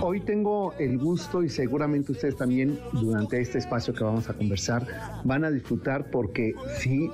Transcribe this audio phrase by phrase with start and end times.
[0.00, 4.86] Hoy tengo el gusto y seguramente ustedes también durante este espacio que vamos a conversar
[5.24, 7.10] van a disfrutar porque sí,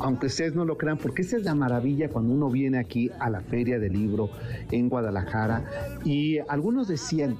[0.00, 3.30] aunque ustedes no lo crean, porque esa es la maravilla cuando uno viene aquí a
[3.30, 4.28] la feria del libro
[4.70, 5.64] en Guadalajara
[6.04, 7.38] y algunos decían,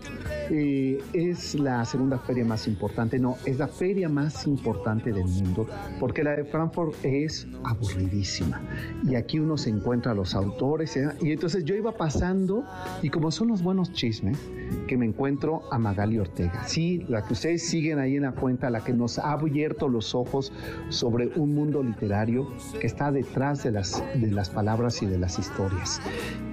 [0.49, 5.67] eh, es la segunda feria más importante, no, es la feria más importante del mundo
[6.01, 8.63] porque la de Frankfurt es aburridísima
[9.05, 11.09] y aquí uno se encuentra a los autores ¿eh?
[11.21, 12.65] y entonces yo iba pasando
[13.03, 14.39] y como son los buenos chismes,
[14.87, 16.65] que me encuentro a Magali Ortega.
[16.67, 20.15] Sí, la que ustedes siguen ahí en la cuenta, la que nos ha abierto los
[20.15, 20.53] ojos
[20.89, 22.49] sobre un mundo literario
[22.81, 26.01] que está detrás de las, de las palabras y de las historias.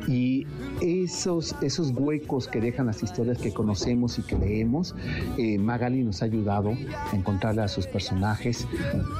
[0.07, 0.45] Y
[0.81, 4.95] esos, esos huecos que dejan las historias que conocemos y que leemos,
[5.37, 8.67] eh, Magali nos ha ayudado a encontrarle a sus personajes.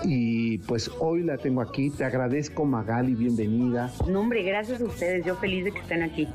[0.03, 1.89] Y pues hoy la tengo aquí.
[1.89, 3.91] Te agradezco, Magali, bienvenida.
[4.07, 5.25] No, hombre, gracias a ustedes.
[5.25, 6.27] Yo feliz de que estén aquí.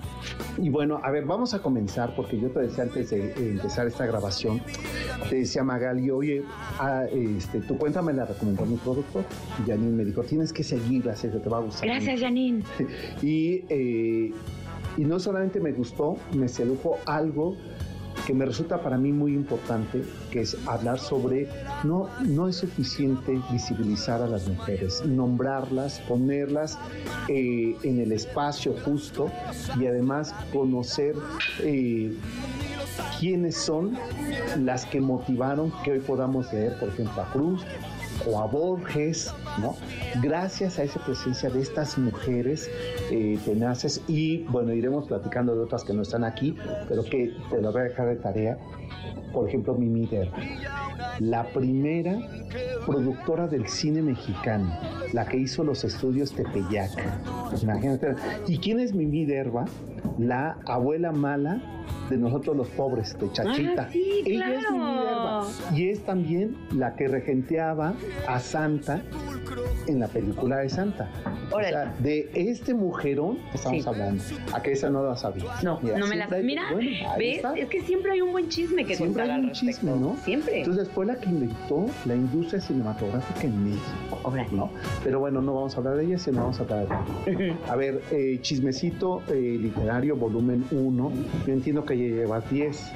[0.58, 4.06] Y bueno, a ver, vamos a comenzar porque yo te decía antes de empezar esta
[4.06, 4.60] grabación,
[5.28, 6.42] te decía Magali, oye,
[6.78, 9.24] ah, este, tu cuenta me la recomendó mi productor.
[9.66, 11.88] Janine me dijo, tienes que seguirla, Sergio, te va a gustar.
[11.88, 12.62] Gracias, Janine.
[13.22, 14.32] y, eh,
[14.98, 17.56] y no solamente me gustó, me sedujo algo
[18.26, 21.48] que me resulta para mí muy importante, que es hablar sobre,
[21.84, 26.78] no, no es suficiente visibilizar a las mujeres, nombrarlas, ponerlas
[27.28, 29.30] eh, en el espacio justo
[29.78, 31.14] y además conocer
[31.60, 32.12] eh,
[33.20, 33.96] quiénes son
[34.58, 37.64] las que motivaron que hoy podamos leer, por ejemplo, a Cruz
[38.26, 39.76] o a Borges, ¿no?
[40.22, 42.70] Gracias a esa presencia de estas mujeres
[43.10, 46.56] eh, tenaces y bueno, iremos platicando de otras que no están aquí,
[46.88, 48.58] pero que te lo voy a dejar de tarea.
[49.32, 50.38] Por ejemplo, Mimi Derba,
[51.20, 52.18] la primera
[52.86, 54.74] productora del cine mexicano,
[55.12, 56.90] la que hizo los estudios Tepeyac.
[57.62, 58.14] Imagínate.
[58.46, 59.66] ¿Y quién es Mimi Derba?
[60.18, 61.60] La abuela mala
[62.10, 63.82] de nosotros los pobres, de Chachita.
[63.82, 65.04] Ah, sí, Ella es claro.
[65.04, 65.46] Derba.
[65.74, 67.94] Y es también la que regenteaba
[68.26, 69.02] a Santa
[69.86, 71.08] en la película de Santa.
[71.50, 73.88] O sea, de este mujerón estamos Sí.
[73.88, 74.22] hablando.
[74.54, 75.44] A que esa no la sabía.
[75.62, 77.36] No, Mira, no me hay- Mira, bueno, ahí ¿ves?
[77.36, 77.54] está.
[77.56, 80.16] Es que siempre hay un buen chisme que Siempre hay un chisme, ¿no?
[80.24, 80.58] Siempre.
[80.60, 84.18] Entonces fue la que inventó la industria cinematográfica en México.
[84.24, 84.48] Órale.
[84.52, 84.70] ¿no?
[85.04, 86.86] Pero bueno, no vamos a hablar de ella, sino vamos a hablar
[87.26, 87.58] de Ujú.
[87.70, 91.12] A ver, eh, chismecito eh, literario, volumen 1.
[91.46, 92.92] Yo entiendo que llevas 10.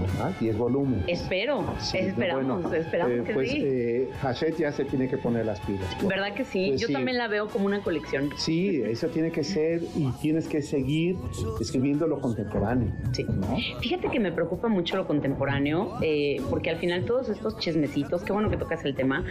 [0.00, 0.32] ¿verdad?
[0.40, 1.04] 10 volúmenes.
[1.06, 3.62] Espero, Sí, esperamos, bueno, esperamos eh, que pues, sí.
[3.62, 5.86] eh, Hachette ya se tiene que poner las pilas.
[6.06, 6.68] ¿Verdad que sí?
[6.70, 6.92] pues Yo sí.
[6.94, 8.30] también la veo como una colección.
[8.36, 11.16] Sí, eso tiene que ser y tienes que seguir
[11.60, 12.92] escribiendo lo contemporáneo.
[13.12, 13.24] Sí.
[13.24, 13.56] ¿no?
[13.80, 18.32] Fíjate que me preocupa mucho lo contemporáneo, eh, porque al final todos estos chismecitos, qué
[18.32, 19.24] bueno que tocas el tema,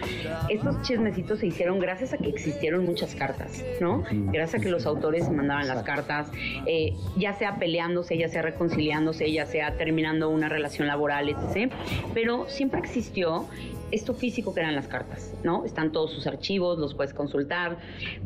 [0.50, 4.04] estos chismecitos se hicieron gracias a que existieron muchas cartas, ¿no?
[4.12, 6.32] Gracias a que los autores mandaban las cartas,
[6.66, 11.72] eh, ya sea peleándose, ya sea reconciliándose, ya sea terminando una relación laboral, etc.
[12.14, 13.46] Pero siempre existió
[13.92, 15.66] esto físico que eran las cartas, ¿no?
[15.66, 17.78] Están todos sus archivos, los puedes consultar,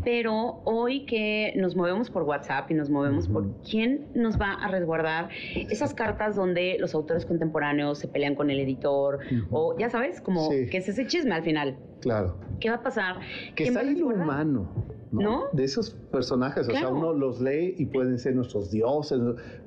[0.03, 4.67] pero hoy que nos movemos por WhatsApp y nos movemos por quién nos va a
[4.67, 9.19] resguardar esas cartas donde los autores contemporáneos se pelean con el editor
[9.49, 10.67] o ya sabes, como Sí.
[10.69, 11.77] que es ese chisme al final.
[12.01, 12.37] Claro.
[12.59, 13.19] ¿Qué va a pasar?
[13.55, 14.69] Que ¿Quién está ahí lo humano.
[15.11, 15.45] ¿No?
[15.53, 19.19] De esos personajes, o sea, uno los lee y pueden ser nuestros dioses,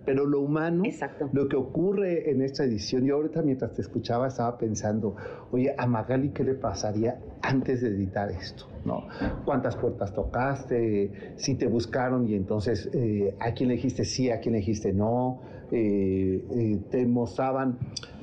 [0.05, 1.31] pero lo humano, Exacto.
[1.33, 5.17] lo que ocurre en esta edición, yo ahorita mientras te escuchaba estaba pensando,
[5.53, 8.67] oye, a Magali, ¿qué le pasaría antes de editar esto?
[8.85, 9.07] ¿no?
[9.45, 11.35] ¿Cuántas puertas tocaste?
[11.37, 14.93] Si te buscaron y entonces eh, a quién le dijiste sí, a quién le dijiste
[14.93, 17.77] no, Eh, eh, te mostraban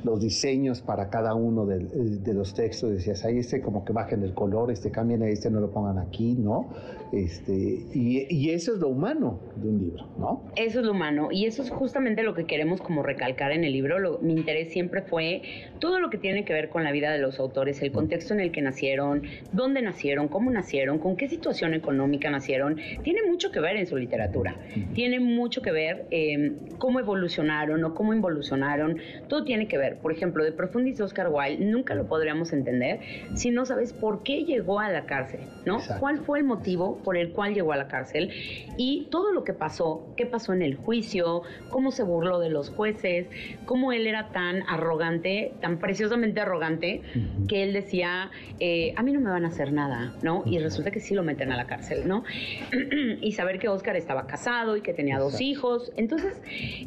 [0.05, 1.87] los diseños para cada uno de, eh,
[2.23, 5.59] de los textos, decías, ahí este como que bajen el color, este cambien este, no
[5.59, 6.69] lo pongan aquí, ¿no?
[7.11, 7.53] Este,
[7.93, 10.43] y, y eso es lo humano de un libro, ¿no?
[10.55, 13.73] Eso es lo humano y eso es justamente lo que queremos como recalcar en el
[13.73, 13.99] libro.
[13.99, 15.41] Lo- mi interés siempre fue
[15.79, 18.39] todo lo que tiene que ver con la vida de los autores, el contexto en
[18.41, 22.77] el que nacieron, dónde nacieron, cómo nacieron, con qué situación económica nacieron.
[23.03, 24.57] Tiene mucho que ver en su literatura.
[24.93, 28.97] Tiene mucho que ver eh, cómo evolucionaron o cómo involucionaron.
[29.29, 29.94] Todo tiene que ver.
[30.01, 32.99] Por ejemplo, de Profundis Oscar Wilde, nunca lo podríamos entender
[33.33, 35.79] si no sabes por qué llegó a la cárcel, ¿no?
[35.99, 38.31] ¿Cuál fue el motivo por el cual llegó a la cárcel?
[38.77, 42.69] Y todo lo que pasó, qué pasó en el juicio, cómo se burló de los
[42.69, 43.27] jueces,
[43.65, 47.01] cómo él era tan arrogante, tan preciosamente arrogante,
[47.47, 50.43] que él decía, eh, a mí no me van a hacer nada, ¿no?
[50.45, 52.23] Y resulta que sí lo meten a la cárcel, ¿no?
[53.21, 55.91] y saber que Oscar estaba casado y que tenía dos hijos.
[55.97, 56.41] Entonces,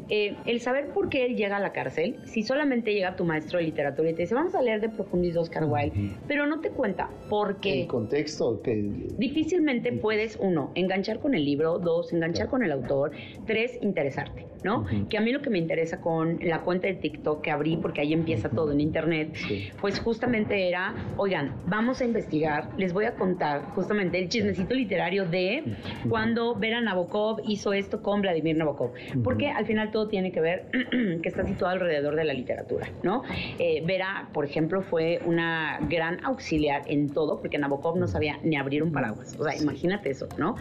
[0.09, 3.59] eh, el saber por qué él llega a la cárcel, si solamente llega tu maestro
[3.59, 6.69] de literatura y te dice, vamos a leer de Profundis Oscar Wilde, pero no te
[6.69, 7.81] cuenta por qué.
[7.81, 9.07] El contexto que...
[9.17, 13.11] Difícilmente puedes, uno, enganchar con el libro, dos, enganchar con el autor,
[13.45, 14.49] tres, interesarte.
[14.63, 14.85] ¿no?
[15.09, 18.01] Que a mí lo que me interesa con la cuenta de TikTok que abrí, porque
[18.01, 19.35] ahí empieza todo en internet,
[19.79, 25.25] pues justamente era, oigan, vamos a investigar, les voy a contar justamente el chismecito literario
[25.25, 25.75] de
[26.09, 28.91] cuando Vera Nabokov hizo esto con Vladimir Nabokov,
[29.23, 30.65] porque al final todo tiene que ver
[31.21, 33.23] que está situado alrededor de la literatura, ¿no?
[33.57, 38.57] Eh, Vera, por ejemplo, fue una gran auxiliar en todo, porque Nabokov no sabía ni
[38.57, 40.55] abrir un paraguas, o sea, imagínate eso, ¿no?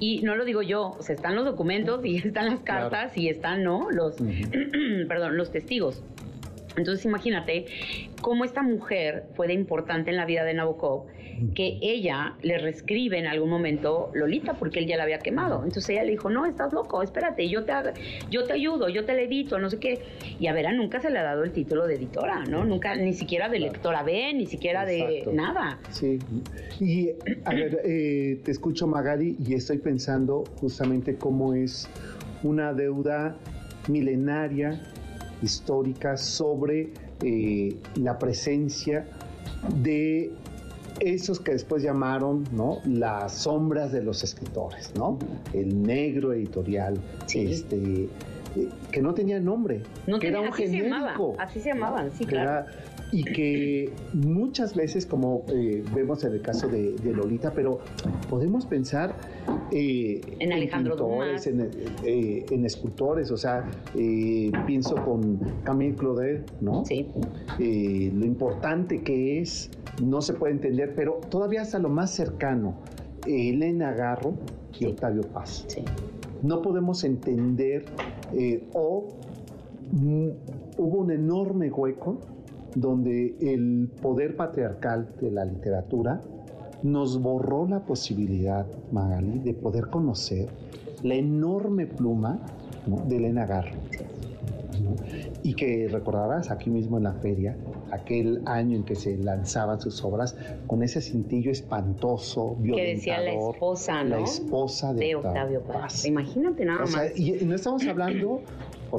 [0.00, 3.28] Y no lo digo yo, o sea, están los documentos y están las cartas y
[3.28, 3.90] están, ¿no?
[3.90, 4.16] Los,
[5.08, 6.02] perdón, los testigos.
[6.76, 7.64] Entonces imagínate
[8.20, 11.06] cómo esta mujer fue de importante en la vida de Nabokov,
[11.54, 15.64] que ella le reescribe en algún momento Lolita porque él ya la había quemado.
[15.64, 17.72] Entonces ella le dijo, no, estás loco, espérate, yo te,
[18.30, 20.02] yo te ayudo, yo te le edito, no sé qué.
[20.38, 22.64] Y a Vera nunca se le ha dado el título de editora, ¿no?
[22.64, 25.78] Nunca, ni siquiera de lectora B, ni siquiera de nada.
[25.90, 26.18] Sí.
[26.80, 27.10] Y
[27.44, 31.88] a ver, eh, te escucho Magali y estoy pensando justamente cómo es
[32.42, 33.36] una deuda
[33.88, 34.80] milenaria,
[35.42, 36.90] histórica, sobre
[37.22, 39.06] eh, la presencia
[39.82, 40.32] de
[41.00, 42.78] esos que después llamaron ¿no?
[42.84, 45.18] las sombras de los escritores, ¿no?
[45.52, 46.98] El negro editorial,
[47.34, 48.08] este, eh,
[48.90, 49.82] que no tenía nombre,
[50.20, 51.34] que era un genérico.
[51.38, 52.66] así se llamaban, sí, claro
[53.12, 57.78] y que muchas veces, como eh, vemos en el caso de, Lolita, pero
[58.28, 59.14] podemos pensar
[59.70, 63.64] eh, en Alejandro pintores, eh, en, escultores, o sea,
[64.66, 66.84] pienso con Camille Claudel, ¿no?
[66.84, 67.06] Sí.
[67.58, 69.70] lo importante que es,
[70.02, 72.76] no se puede entender, pero todavía hasta lo más cercano,
[73.26, 74.34] Elena Garro
[74.78, 75.64] y Octavio Paz.
[75.68, 75.84] Sí.
[76.42, 77.84] No podemos entender
[78.74, 79.08] o
[79.92, 80.28] mm,
[80.76, 82.18] hubo un enorme hueco
[82.76, 86.20] donde el poder patriarcal de la literatura
[86.82, 90.46] nos borró la posibilidad, Magali, de poder conocer
[91.02, 92.38] la enorme pluma
[93.08, 93.78] de Elena Garro.
[95.42, 97.56] Y que recordarás aquí mismo en la feria,
[97.90, 100.36] aquel año en que se lanzaban sus obras,
[100.66, 102.84] con ese cintillo espantoso, violentador.
[102.84, 104.16] Que decía la esposa, ¿no?
[104.16, 106.04] La esposa de, Octavio, Paz.
[106.04, 107.18] Imagínate nada más.
[107.18, 108.42] Y no estamos hablando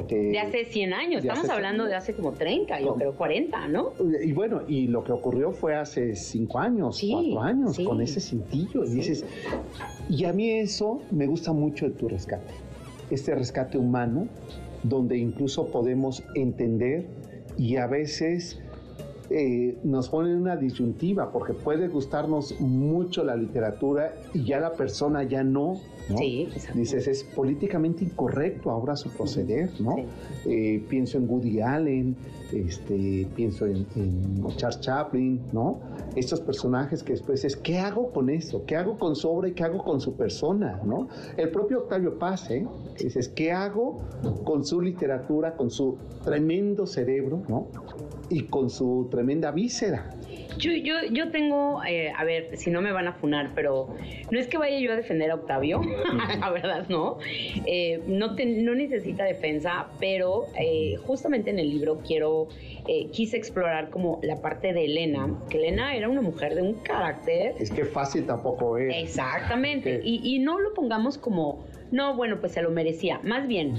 [0.09, 3.93] de hace 100 años, estamos hablando de hace como 30, yo creo 40, ¿no?
[4.23, 8.83] Y bueno, y lo que ocurrió fue hace 5 años, 4 años, con ese cintillo.
[8.85, 9.25] Y dices,
[10.09, 12.53] y a mí eso me gusta mucho de tu rescate.
[13.09, 14.27] Este rescate humano,
[14.83, 17.05] donde incluso podemos entender
[17.57, 18.59] y a veces
[19.29, 25.23] eh, nos pone una disyuntiva, porque puede gustarnos mucho la literatura y ya la persona
[25.23, 25.79] ya no.
[26.17, 29.97] Sí, Dices, es políticamente incorrecto ahora su proceder, ¿no?
[30.45, 32.15] Eh, pienso en Woody Allen,
[32.53, 33.85] este, pienso en,
[34.55, 35.79] Charles Chaplin, ¿no?
[36.15, 38.63] Estos personajes que después es, ¿qué hago con eso?
[38.65, 41.09] ¿Qué hago con su obra y qué hago con su persona, ¿no?
[41.35, 42.65] El propio Octavio Paz, ¿eh?
[42.97, 43.99] Dices, ¿qué hago
[44.45, 47.67] con su literatura, con su tremendo cerebro, ¿no?
[48.29, 50.09] Y con su tremenda víscera.
[50.57, 53.95] Yo, yo, yo tengo, eh, a ver, si no me van a funar, pero
[54.31, 55.81] no es que vaya yo a defender a Octavio,
[56.39, 57.19] la verdad no.
[57.65, 62.47] Eh, no, no necesita defensa, pero eh, justamente en el libro quiero,
[63.11, 67.53] quise explorar como la parte de Elena, que Elena era una mujer de un carácter.
[67.59, 68.95] Es que fácil tampoco es.
[68.95, 73.21] Exactamente, y, y no lo pongamos como no, bueno, pues se lo merecía.
[73.23, 73.73] Más bien,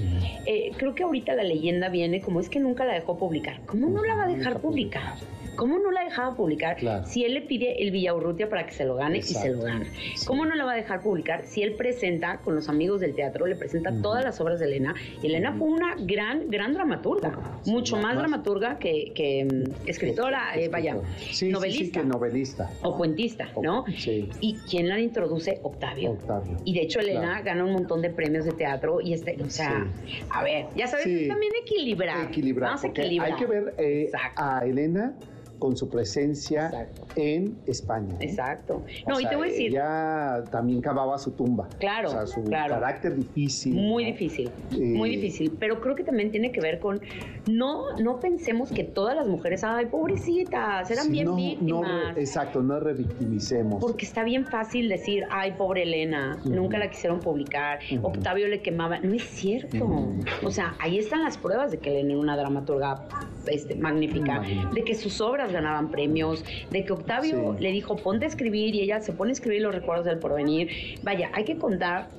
[0.77, 3.61] creo que ahorita la leyenda viene como es que nunca la dejó publicar.
[3.67, 5.13] ¿Cómo no la va a dejar publicar?
[5.59, 8.95] ¿Cómo no la dejaba publicar si él le pide el Villaurrutia para que se lo
[8.95, 9.85] gane y se lo gana?
[10.25, 13.45] ¿Cómo no la va a dejar publicar si él presenta con los amigos del teatro,
[13.45, 14.95] le presenta todas las obras de Elena?
[15.21, 20.95] Y Elena fue una gran, gran dramaturga, mucho más, dramaturga que, mm, escritora, eh, vaya,
[21.41, 21.99] novelista.
[21.99, 22.69] que novelista.
[22.81, 23.83] O cuentista, ¿no?
[23.97, 24.29] Sí.
[24.39, 25.59] ¿Y quién la introduce?
[25.61, 26.11] Octavio.
[26.11, 26.55] Octavio.
[26.63, 29.85] Y de hecho Elena gana un montón de premios de teatro y este, o sea,
[30.29, 32.29] a ver, ya sabes, es también equilibrar.
[32.29, 32.69] Equilibrar.
[32.69, 33.33] Vamos a equilibrar.
[33.33, 35.15] Hay que ver eh, a Elena
[35.59, 38.15] con su presencia en España.
[38.19, 38.25] ¿eh?
[38.25, 38.83] Exacto.
[39.07, 39.71] No, y te voy a decir.
[39.71, 41.67] Ya también cavaba su tumba.
[41.79, 42.09] Claro.
[42.09, 43.75] O sea, su carácter difícil.
[43.75, 44.49] Muy difícil.
[44.71, 45.55] muy difícil.
[45.59, 47.01] Pero creo que también tiene que ver con.
[47.47, 52.17] No, no pensemos que todas las mujeres, ay, pobrecitas, eran bien víctimas.
[52.17, 53.81] exacto, no revictimicemos.
[53.81, 57.79] Porque está bien fácil decir, ay, pobre Elena, nunca la quisieron publicar.
[58.01, 58.99] Octavio le quemaba.
[58.99, 60.09] No es cierto.
[60.43, 63.05] O sea, ahí están las pruebas de que Elena era una dramaturga
[63.47, 64.41] este, magnífica,
[64.73, 68.81] de que sus obras ganaban premios, de que Octavio le dijo, ponte a escribir y
[68.81, 70.99] ella se pone a escribir los recuerdos del porvenir.
[71.03, 72.09] Vaya, hay que contar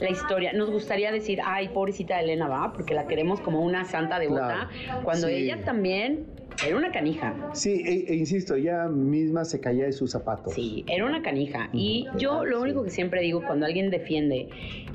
[0.00, 0.52] la historia.
[0.52, 4.68] Nos gustaría decir, ay, pobrecita Elena va, porque la queremos como una santa devota,
[5.04, 6.26] cuando ella también
[6.66, 7.34] era una canija.
[7.52, 10.54] Sí, e, e, insisto, ella misma se caía de sus zapatos.
[10.54, 11.68] Sí, era una canija.
[11.72, 14.48] Y yo lo único que siempre digo cuando alguien defiende,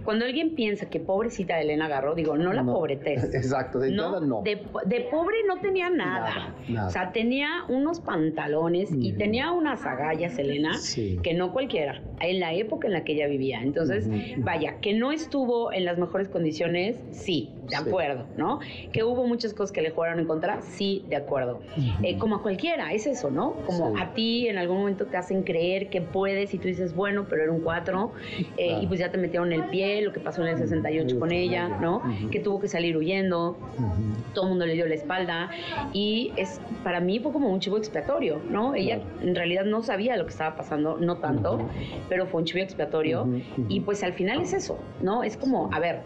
[0.03, 3.23] cuando alguien piensa que pobrecita Elena agarró, digo, no la no, pobretes.
[3.33, 4.41] Exacto, de no, no.
[4.43, 4.57] De,
[5.11, 6.55] pobre no tenía nada.
[6.85, 10.71] O sea, tenía unos pantalones y tenía unas agallas, Elena,
[11.23, 13.61] que no cualquiera, en la época en la que ella vivía.
[13.61, 14.07] Entonces,
[14.37, 18.59] vaya, que no estuvo en las mejores condiciones, sí, de acuerdo, ¿no?
[18.91, 21.61] Que hubo muchas cosas que le jugaron en contra, sí, de acuerdo.
[22.03, 23.53] Eh, como a cualquiera, es eso, ¿no?
[23.65, 27.25] Como a ti en algún momento te hacen creer que puedes y tú dices, bueno,
[27.29, 28.11] pero era un 4,
[28.57, 31.31] eh, y pues ya te metieron el pie, lo que pasó en el 68 con
[31.31, 32.01] ella, ¿no?
[32.31, 33.57] Que tuvo que salir huyendo,
[34.33, 35.49] todo el mundo le dio la espalda,
[35.93, 38.75] y es para mí fue como un chivo expiatorio, ¿no?
[38.75, 41.59] Ella en realidad no sabía lo que estaba pasando, no tanto,
[42.09, 43.27] pero fue un chivo expiatorio,
[43.69, 45.23] y pues al final es eso, ¿no?
[45.23, 46.01] Es como, a ver,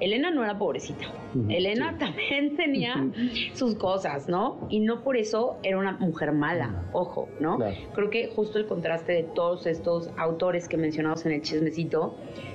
[0.00, 1.06] Elena no era pobrecita.
[1.48, 3.10] Elena también tenía
[3.54, 4.66] sus cosas, ¿no?
[4.68, 7.58] Y no por eso era una mujer mala, ojo, ¿no?
[7.94, 12.14] Creo que justo el contraste de todos estos autores que mencionamos en el chismecito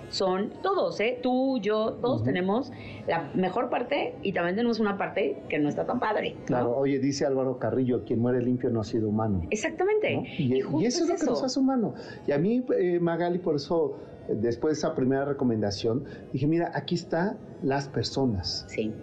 [0.09, 1.19] son todos, ¿eh?
[1.21, 2.71] Tú, yo, todos tenemos
[3.07, 6.35] la mejor parte y también tenemos una parte que no está tan padre.
[6.45, 9.43] Claro, oye, dice Álvaro Carrillo, quien muere limpio no ha sido humano.
[9.49, 10.23] Exactamente.
[10.37, 11.93] Y, eso es lo que nos hace humano.
[12.27, 13.97] Y a mí, eh, Magali, por eso
[14.35, 18.65] después de esa primera recomendación, dije, mira, aquí están las personas.
[18.67, 18.93] Sí.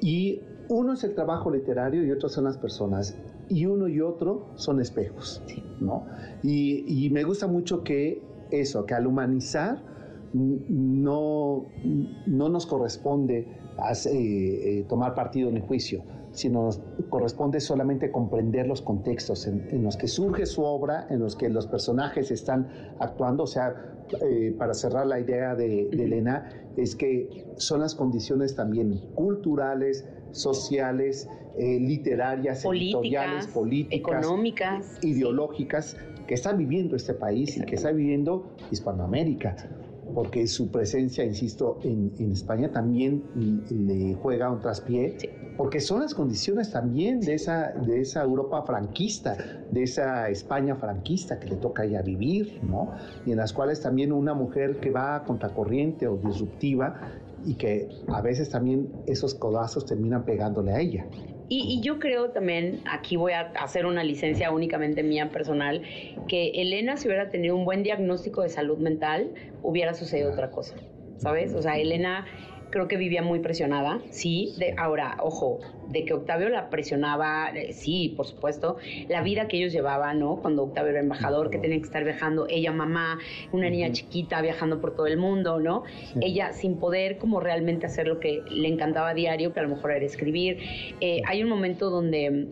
[0.00, 3.16] Y uno es el trabajo literario y otro son las personas.
[3.48, 5.62] Y uno y otro son espejos, sí.
[5.80, 6.06] ¿no?
[6.42, 9.82] Y, me gusta mucho que eso, que al humanizar
[10.32, 11.66] no,
[12.26, 13.46] no nos corresponde
[14.06, 16.02] eh, tomar partido en el juicio,
[16.34, 21.36] sino nos corresponde solamente comprender los contextos en, los que surge su obra, en los
[21.36, 23.44] que los personajes están actuando.
[23.44, 23.74] O sea,
[24.20, 31.28] eh, para cerrar la idea de, Elena, es que son las condiciones también culturales, sociales,
[31.56, 38.48] eh, literarias, políticas, políticas, económicas, ideológicas que está viviendo este país y que está viviendo
[38.70, 39.54] Hispanoamérica
[40.14, 43.24] porque su presencia, insisto, en, España también
[43.68, 45.16] le juega un traspié,
[45.56, 49.36] porque son las condiciones también de esa, de esa Europa franquista,
[49.70, 52.92] de esa España franquista que le toca ya vivir, ¿no?
[53.26, 57.00] Y en las cuales también una mujer que va a contracorriente o disruptiva
[57.44, 61.06] y que a veces también esos codazos terminan pegándole a ella.
[61.48, 65.82] Y, yo creo también, aquí voy a hacer una licencia únicamente mía personal,
[66.26, 69.30] que Elena si hubiera tenido un buen diagnóstico de salud mental,
[69.62, 70.76] hubiera sucedido otra cosa,
[71.18, 71.54] ¿sabes?
[71.54, 72.26] O sea, Elena
[72.70, 74.54] creo que vivía muy presionada, sí.
[74.58, 78.76] De, ahora, ojo, de que Octavio la presionaba, eh, sí, por supuesto,
[79.08, 80.36] la vida que ellos llevaban, ¿no?
[80.36, 83.18] Cuando Octavio era embajador, que tenía que estar viajando, ella mamá,
[83.52, 85.84] una niña chiquita viajando por todo el mundo, ¿no?
[86.20, 89.70] Ella sin poder como realmente hacer lo que le encantaba a diario, que a lo
[89.70, 90.58] mejor era escribir.
[91.00, 92.48] Eh, hay un momento donde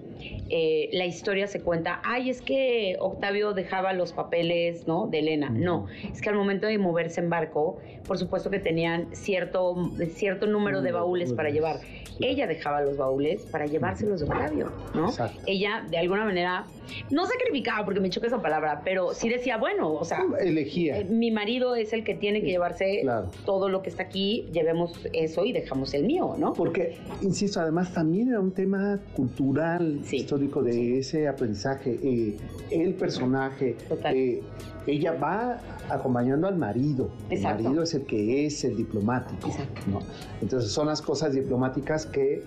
[0.50, 5.06] eh, la historia se cuenta, ay, es que Octavio dejaba los papeles, ¿no?
[5.06, 5.50] De Elena.
[5.50, 9.74] No, es que al momento de moverse en barco, por supuesto que tenían cierto
[10.14, 11.80] cierto número de baúles para llevar.
[12.20, 15.12] Ella dejaba los baúles para llevárselos de Octavio, ¿no?
[15.46, 16.66] Ella, de alguna manera,
[17.10, 20.24] no sacrificaba, porque me choca esa palabra, pero sí decía, bueno, o sea...
[20.40, 20.98] Elegía.
[20.98, 23.04] Eh, mi marido es el que tiene que llevarse
[23.44, 26.52] todo lo que está aquí, llevemos eso y dejamos el mío, ¿no?
[26.52, 31.98] Porque, insisto, además también era un tema cultural, histórico de ese aprendizaje.
[32.02, 32.36] Eh,
[32.70, 33.76] el personaje...
[33.88, 34.14] Total.
[34.16, 34.42] Eh,
[34.86, 37.10] ella va acompañando al marido.
[37.30, 39.48] El marido es el que es el diplomático.
[39.86, 40.00] ¿no?
[40.40, 42.42] Entonces son las cosas diplomáticas que,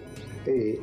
[0.47, 0.79] eh,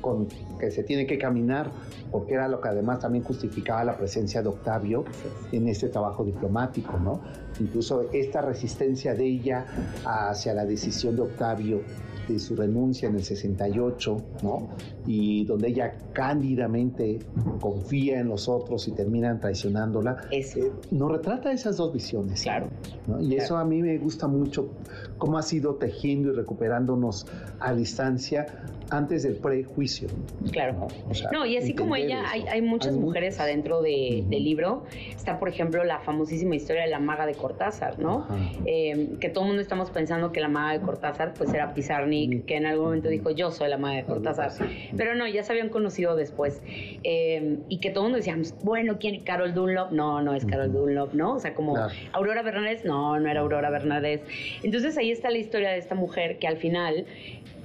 [0.00, 0.28] con,
[0.58, 1.70] que se tiene que caminar,
[2.10, 5.04] porque era lo que además también justificaba la presencia de Octavio
[5.52, 7.20] en este trabajo diplomático, ¿no?
[7.60, 9.66] incluso esta resistencia de ella
[10.04, 11.82] hacia la decisión de Octavio
[12.28, 14.68] de su renuncia en el 68, ¿no?
[15.06, 17.20] Y donde ella cándidamente
[17.58, 20.28] confía en los otros y terminan traicionándola.
[20.30, 20.58] Eso.
[20.58, 22.42] Eh, nos retrata esas dos visiones.
[22.42, 22.68] Claro.
[23.06, 23.18] ¿no?
[23.18, 24.68] Y eso a mí me gusta mucho,
[25.16, 27.26] cómo ha sido tejiendo y recuperándonos
[27.60, 28.44] a distancia
[28.90, 30.08] antes del prejuicio.
[30.50, 30.88] Claro.
[31.32, 34.84] no, y así como ella, hay, muchas mujeres adentro del libro.
[35.10, 38.26] Está, por ejemplo, la famosísima historia de la maga de Cortázar, ¿no?
[38.66, 42.44] Eh, que todo el mundo estamos pensando que la maga de Cortázar pues era Pizarnik,
[42.44, 44.52] que en algún momento dijo yo soy la maga de Cortázar.
[44.96, 46.62] Pero no, ya se habían conocido después.
[47.04, 49.20] Eh, y que todo el mundo decía, bueno, ¿quién?
[49.22, 49.92] ¿Carol Dunlop?
[49.92, 51.34] No, no es Carol Dunlop, ¿no?
[51.34, 51.76] O sea, como
[52.12, 54.24] Aurora Bernadette, no, no era Aurora Bernadette.
[54.62, 57.06] Entonces ahí está la historia de esta mujer que al final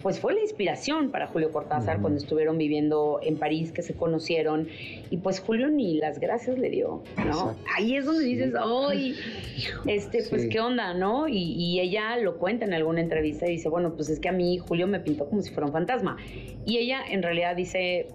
[0.03, 4.67] pues fue la inspiración para Julio Cortázar cuando estuvieron viviendo en París, que se conocieron,
[5.09, 7.55] y pues Julio ni las gracias le dio, ¿no?
[7.75, 9.15] Ahí es donde dices, ¡ay!
[9.87, 11.27] Este, pues qué onda, ¿no?
[11.29, 14.57] Y, ella lo cuenta en alguna entrevista y dice, bueno, pues es que a mí
[14.57, 16.17] Julio me pintó como si fuera un fantasma.
[16.65, 18.07] Y ella en realidad dice,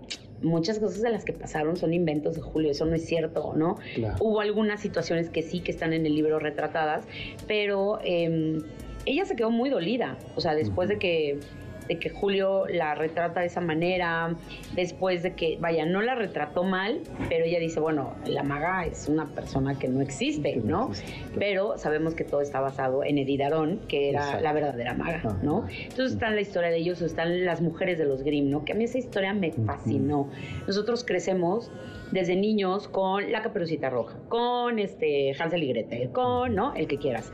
[0.43, 3.79] muchas cosas de las que pasaron son inventos de Julio, eso no es cierto, ¿no?
[4.21, 7.05] Hubo algunas situaciones que sí que están en el libro retratadas,
[7.47, 8.63] pero em,
[9.07, 11.39] ella se quedó muy dolida, o sea, después de que
[11.89, 14.37] de que Julio la retrata de esa manera,
[14.75, 19.09] después de que, vaya, no la retrató mal, pero ella dice, bueno, la maga es
[19.09, 20.91] una persona que no existe, ¿no?
[21.39, 25.67] Pero sabemos que todo está basado en Edidarón, que era la verdadera maga, ¿no?
[25.69, 28.65] Entonces está la historia de ellos, están las mujeres de los Grimm, ¿no?
[28.65, 30.29] Que a mí esa historia me fascinó.
[30.67, 31.71] Nosotros crecemos
[32.13, 36.75] desde niños con la caperucita roja, con este Hansel y Gretel, con, ¿no?
[36.75, 37.33] El que quieras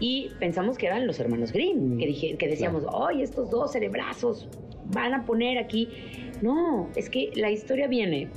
[0.00, 4.48] y pensamos que eran los hermanos Grimm, que, dije, que decíamos, ¡ay, estos dos cerebrazos
[4.86, 5.88] van a poner aquí!
[6.42, 8.28] No, es que la historia viene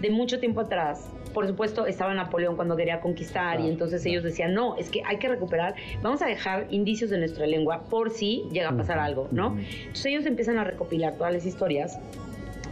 [0.00, 1.10] de mucho tiempo atrás.
[1.34, 5.18] Por supuesto, estaba Napoleón cuando quería conquistar y entonces ellos decían, no, es que hay
[5.18, 9.28] que recuperar, vamos a dejar indicios de nuestra lengua por si llega a pasar algo,
[9.30, 9.56] ¿no?
[9.58, 12.00] Entonces ellos empiezan a recopilar todas las historias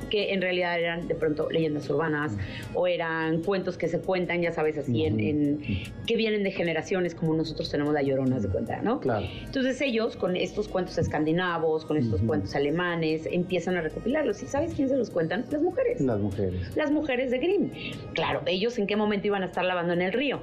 [0.08, 2.36] que en realidad eran de pronto leyendas urbanas
[2.74, 5.60] o eran cuentos que se cuentan, ya sabes, así en,
[6.06, 9.00] que vienen de generaciones como nosotros tenemos la llorona de cuenta, ¿no?
[9.00, 9.26] Claro.
[9.44, 14.42] Entonces ellos con estos cuentos escandinavos, con estos cuentos alemanes, empiezan a recopilarlos.
[14.42, 15.44] ¿Y sabes quién se los cuentan?
[15.50, 16.00] Las mujeres.
[16.00, 16.76] Las mujeres.
[16.76, 17.70] Las mujeres de Grimm.
[18.14, 20.40] Claro, ellos en qué momento iban a estar lavando en el río.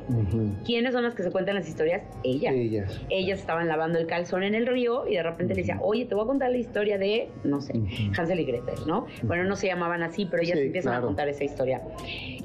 [0.66, 2.04] ¿Quiénes son las que se cuentan las historias?
[2.24, 2.54] Ellas.
[2.54, 3.02] Ellas.
[3.10, 6.16] Ellas estaban lavando el calzón en el río y de repente le decía, oye, te
[6.16, 7.74] voy a contar la historia de, no sé,
[8.18, 9.08] Hansel y Gretel, ¿no?
[9.24, 11.82] Bueno, no se llamaban así, pero ellas empiezan a contar esa historia.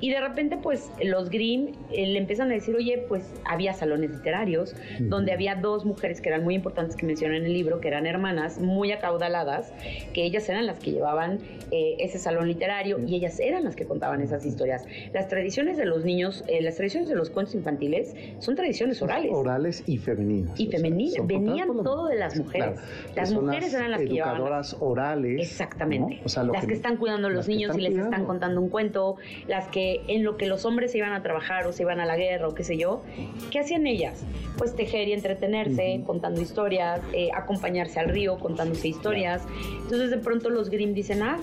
[0.00, 4.10] Y de repente, pues, los Grimm eh, le empiezan a decir, oye, pues, había salones
[4.10, 7.88] literarios, donde había dos mujeres que eran muy importantes que mencionan en el libro, que
[7.88, 9.72] eran hermanas, muy acaudaladas,
[10.14, 11.38] que ellas eran las que llevaban
[11.70, 14.86] eh, ese salón literario y ellas eran las que contaban esas historias.
[15.12, 19.30] Las tradiciones de los niños, eh, las tradiciones de los cuentos infantiles son tradiciones orales.
[19.32, 20.58] Orales y femeninas.
[20.58, 21.26] Y femeninas.
[21.26, 22.80] Venían todo de las mujeres.
[23.14, 24.36] Las mujeres eran las que llevaban.
[24.36, 25.40] Educadoras orales.
[25.40, 26.20] Exactamente.
[26.24, 29.16] las que, están cuidando los niños y les están contando un cuento,
[29.48, 32.06] las que en lo que los hombres se iban a trabajar o se iban a
[32.06, 33.02] la guerra o qué sé yo,
[33.50, 34.22] ¿qué hacían ellas?
[34.56, 39.42] Pues tejer y entretenerse, contando historias, eh, acompañarse al río contándose historias.
[39.82, 41.40] Entonces de pronto los Grimm dicen, ah,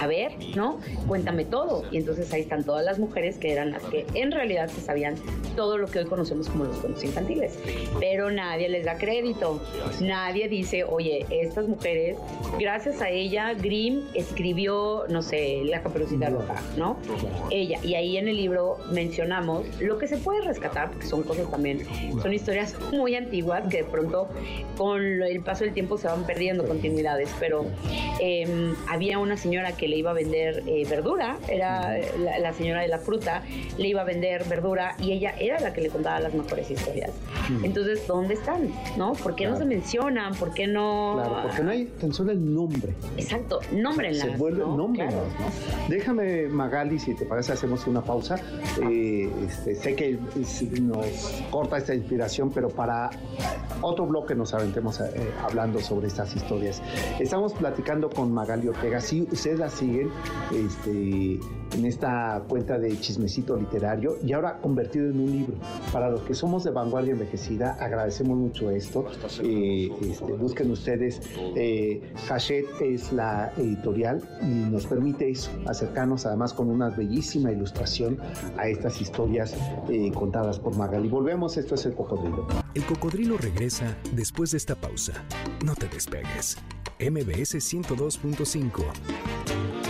[0.00, 0.80] a ver, ¿no?
[1.06, 1.84] Cuéntame todo.
[1.90, 5.16] Y entonces ahí están todas las mujeres que eran las que en realidad se sabían
[5.56, 7.58] todo lo que hoy conocemos como los cuentos infantiles.
[8.00, 9.60] Pero nadie les da crédito.
[10.00, 12.16] Nadie dice, oye, estas mujeres,
[12.58, 16.96] gracias a ella, Grimm escribió, no sé, La caperucita roja, ¿no?
[17.50, 17.78] Ella.
[17.82, 21.84] Y ahí en el libro mencionamos lo que se puede rescatar, porque son cosas también,
[22.20, 24.28] son historias muy antiguas que de pronto
[24.76, 27.30] con el paso del tiempo se van perdiendo continuidades.
[27.40, 27.64] Pero
[28.20, 32.88] em, había una señora que le iba a vender eh, verdura, era la, señora de
[32.88, 33.42] la fruta,
[33.78, 37.10] le iba a vender verdura y ella era la que le contaba las mejores historias.
[37.62, 38.70] Entonces, ¿dónde están?
[38.96, 39.12] ¿No?
[39.14, 40.34] ¿Por qué no se mencionan?
[40.34, 41.14] ¿Por qué no...?
[41.16, 42.94] Claro, porque no hay tan solo el nombre.
[43.16, 43.60] Exacto,
[44.50, 44.58] nómbrenlas.
[44.58, 44.76] Se vuelve ¿no?
[44.76, 45.08] nombre.
[45.88, 48.36] Déjame, Magali, si te parece, hacemos una pausa.
[48.82, 50.18] Eh, este, sé que
[50.80, 53.10] nos corta esta inspiración, pero para
[53.80, 55.04] otro bloque nos aventemos eh,
[55.42, 56.82] hablando sobre estas historias.
[57.18, 59.00] Estamos platicando con Magali Ortega.
[59.00, 60.10] Si ustedes la siguen
[60.52, 61.38] este,
[61.74, 65.54] en esta cuenta de chismecito literario y ahora convertido en un libro.
[65.92, 69.06] Para los que somos de vanguardia envejecida, agradecemos mucho esto.
[69.42, 71.20] Eh, este, busquen ustedes,
[71.56, 78.18] eh, Hachette es la editorial y nos permite eso, acercarnos además con una bellísima ilustración
[78.56, 79.54] a estas historias
[79.88, 81.08] eh, contadas por Magali.
[81.08, 82.46] Volvemos, esto es el cocodrilo.
[82.74, 85.12] El cocodrilo regresa después de esta pausa.
[85.64, 86.56] No te despegues.
[86.98, 88.84] MBS 102.5.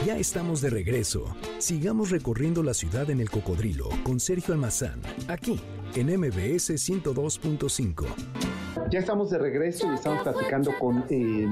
[0.07, 1.37] Ya estamos de regreso.
[1.59, 5.61] Sigamos recorriendo la ciudad en el cocodrilo con Sergio Almazán, aquí
[5.95, 8.32] en MBS 102.5.
[8.93, 11.49] Ya estamos de regreso y estamos platicando con, eh, eh,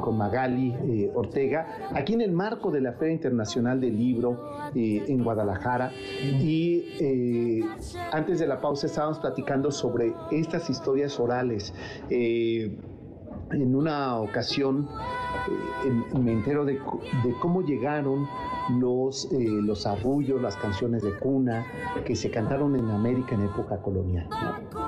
[0.00, 5.24] con Magali eh, Ortega, aquí en el marco de la Feria Internacional del Libro en
[5.24, 5.90] Guadalajara.
[6.22, 7.64] Y
[8.12, 11.74] antes de la pausa estábamos platicando sobre estas historias orales.
[13.50, 14.88] En una ocasión
[16.18, 16.78] me entero de,
[17.40, 18.26] cómo llegaron
[18.78, 21.66] los, eh, los arrullos, las canciones de cuna
[22.04, 24.28] que se cantaron en América en época colonial.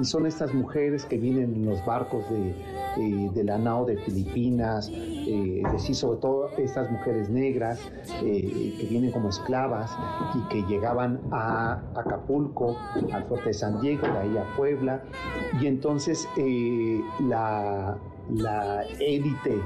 [0.00, 2.50] Y son estas mujeres que vienen en los barcos de,
[2.96, 7.80] eh, de la nao de Filipinas, eh, es decir, sobre todo estas mujeres negras
[8.20, 9.94] que vienen como esclavas
[10.34, 12.76] y que llegaban a Acapulco,
[13.12, 15.02] al fuerte de San Diego, de ahí a Puebla.
[15.60, 16.28] Y entonces
[17.20, 17.98] la
[18.30, 19.60] la élite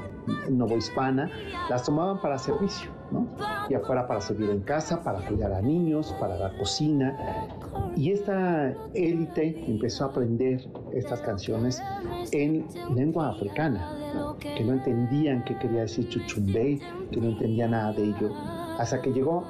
[0.51, 1.31] novohispana
[1.69, 3.27] las tomaban para servicio, ¿no?
[3.69, 7.17] Ya fuera para servir en casa, para cuidar a niños, para la cocina.
[7.97, 11.83] Y esta élite empezó a aprender estas canciones
[12.33, 18.05] en lengua africana, que no entendían qué quería decir chuchumbé, que no entendían nada de
[18.05, 18.33] ello,
[18.79, 19.45] hasta que llegó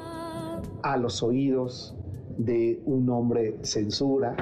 [0.82, 1.94] a los oídos
[2.38, 4.34] de un hombre censura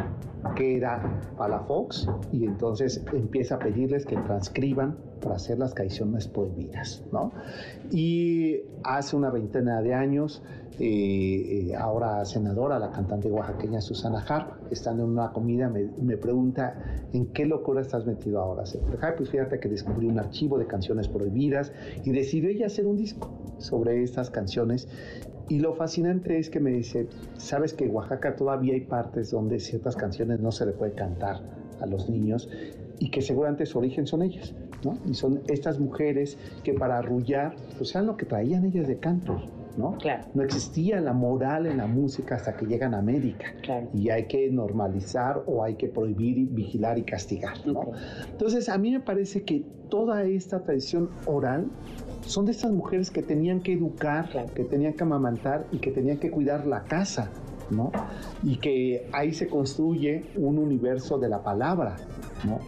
[0.54, 1.02] que era
[1.36, 7.32] Palafox y entonces empieza a pedirles que transcriban para hacer las canciones prohibidas, ¿no?
[7.90, 10.42] Y hace una veintena de años,
[10.78, 16.78] eh, eh, ahora senadora, la cantante oaxaqueña Susana Harp, estando en una comida, me, pregunta,
[17.12, 18.64] ¿en qué locura estás metido ahora?
[19.16, 21.72] pues fíjate que descubrí un archivo de canciones prohibidas
[22.04, 24.88] y decidió ella hacer un disco sobre estas canciones
[25.48, 29.58] y lo fascinante es que me dice, sabes que en Oaxaca todavía hay partes donde
[29.60, 31.40] ciertas canciones no se le puede cantar
[31.80, 32.50] a los niños
[32.98, 34.98] y que seguramente su origen son ellas, ¿no?
[35.06, 39.48] Y son estas mujeres que para arrullar, pues saben lo que traían ellas de cantos,
[39.76, 39.96] ¿no?
[39.98, 40.24] Claro.
[40.34, 43.46] No existía la moral en la música hasta que llegan a América.
[43.62, 43.88] Claro.
[43.94, 47.92] Y hay que normalizar o hay que prohibir, vigilar y castigar, ¿no?
[48.30, 51.68] Entonces, a mí me parece que toda esta tradición oral
[52.22, 56.18] son de estas mujeres que tenían que educar, que tenían que amamantar y que tenían
[56.18, 57.30] que cuidar la casa,
[57.70, 57.92] ¿no?
[58.42, 61.96] Y que ahí se construye un universo de la palabra,
[62.44, 62.60] ¿no?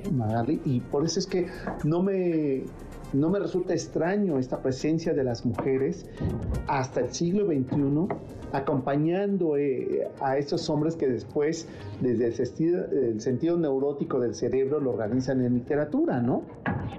[0.65, 1.47] Y por eso es que
[1.85, 2.65] no me,
[3.13, 6.09] no me resulta extraño esta presencia de las mujeres
[6.67, 8.09] hasta el siglo XXI
[8.53, 11.69] acompañando eh, a estos hombres que después,
[12.01, 16.43] desde el sentido, el sentido, neurótico del cerebro, lo organizan en literatura, ¿no?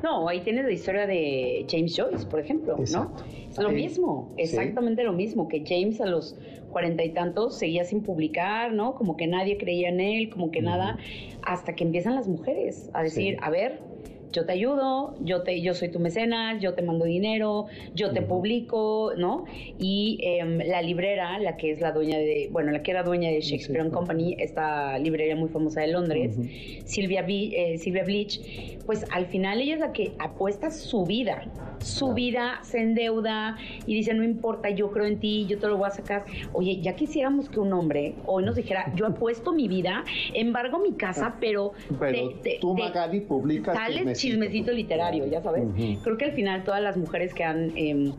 [0.03, 3.13] No, ahí tienes la historia de James Joyce, por ejemplo, ¿no?
[3.49, 6.37] Es lo mismo, exactamente lo mismo, que James a los
[6.71, 8.95] cuarenta y tantos seguía sin publicar, ¿no?
[8.95, 10.97] Como que nadie creía en él, como que nada,
[11.43, 13.90] hasta que empiezan las mujeres a decir, a ver,
[14.31, 18.21] yo te ayudo, yo, te, yo soy tu mecenas, yo te mando dinero, yo te
[18.21, 19.45] publico, ¿no?
[19.79, 23.29] Y em, la librera, la que es la dueña de, bueno, la que era dueña
[23.29, 26.37] de Shakespeare Company, esta librería muy famosa de Londres,
[26.85, 28.39] Silvia, eh, Silvia Bleach,
[28.85, 31.43] pues al final ella es la que apuesta su vida,
[31.79, 35.77] su vida se endeuda y dice, no importa, yo creo en ti, yo te lo
[35.77, 36.25] voy a sacar.
[36.53, 40.93] Oye, ya quisiéramos que un hombre hoy nos dijera, yo apuesto mi vida, embargo mi
[40.93, 41.73] casa, pero...
[41.99, 43.75] Pero tú, Magali, publicas
[44.21, 45.63] chismecito literario, ya sabes.
[46.03, 48.13] Creo que al final todas las mujeres que han, em,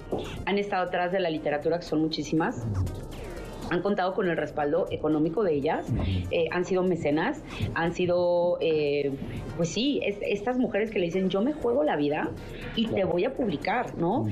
[0.47, 2.67] han estado atrás de la literatura, que son muchísimas,
[3.73, 5.87] han contado con el respaldo económico de ellas,
[6.31, 7.43] eh, han sido mecenas,
[7.75, 9.13] han sido, eh,
[9.57, 12.31] pues sí, estas mujeres que le dicen, yo me juego la vida
[12.77, 14.27] y te voy a publicar, ¿no?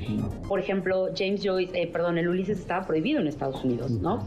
[0.47, 4.19] Por ejemplo, James Joyce, eh, perdón, el Ulises estaba prohibido en Estados Unidos, ¿no?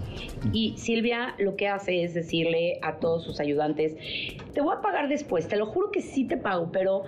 [0.53, 3.96] Y Silvia lo que hace es decirle a todos sus ayudantes,
[4.53, 7.05] te voy a pagar después, te lo juro que sí te pago, pero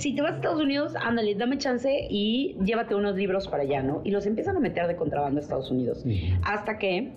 [0.00, 3.82] si te vas a Estados Unidos, ándale, dame chance y llévate unos libros para allá,
[3.82, 4.00] ¿no?
[4.02, 6.04] Y los empiezan a meter de contrabando a Estados Unidos.
[6.42, 7.12] Hasta que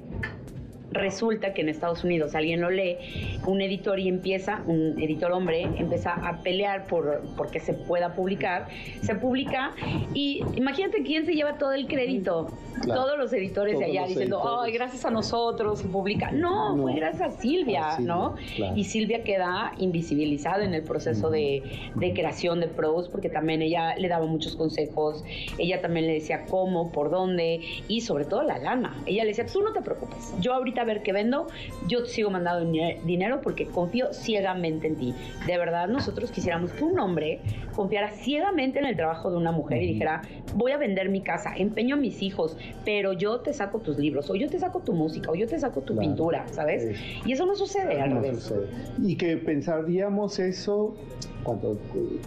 [0.93, 2.97] resulta que en Estados Unidos alguien lo lee,
[3.45, 8.67] un editor y empieza, un editor hombre, empieza a pelear por, que se pueda publicar,
[9.01, 9.73] se publica
[10.13, 12.47] y imagínate quién se lleva todo el crédito.
[12.85, 16.31] Todos los editores de allá diciendo, ay, gracias a nosotros se publica.
[16.31, 18.35] No, fue gracias a Silvia, ¿no?
[18.75, 21.63] Y Silvia queda invisibilizada en el proceso de,
[21.95, 25.23] de creación de pros, porque también ella le daba muchos consejos,
[25.57, 28.95] ella también le decía cómo, por dónde y sobre todo la lana.
[29.05, 31.47] Ella le decía, tú no te preocupes, yo ahorita a ver qué vendo,
[31.87, 32.69] yo sigo mandando
[33.05, 35.13] dinero porque confío ciegamente en ti.
[35.47, 37.39] De verdad, nosotros quisiéramos que un hombre
[37.75, 40.21] confiara ciegamente en el trabajo de una mujer y dijera,
[40.55, 44.29] voy a vender mi casa, empeño a mis hijos, pero yo te saco tus libros,
[44.29, 46.99] o yo te saco tu música, o yo te saco tu pintura, ¿sabes?
[47.25, 48.53] Y eso no sucede al revés.
[49.01, 50.95] Y que pensaríamos eso,
[51.43, 51.77] cuando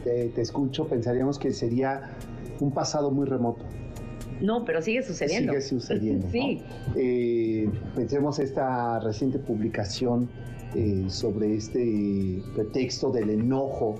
[0.05, 2.11] te, te escucho, pensaríamos que sería
[2.61, 3.65] un pasado muy remoto.
[4.41, 5.53] No, pero sigue sucediendo.
[5.53, 6.29] Sigue sucediendo.
[6.33, 6.63] sí.
[6.97, 10.29] Eh, pensemos esta reciente publicación
[10.75, 13.97] eh, sobre este pretexto del enojo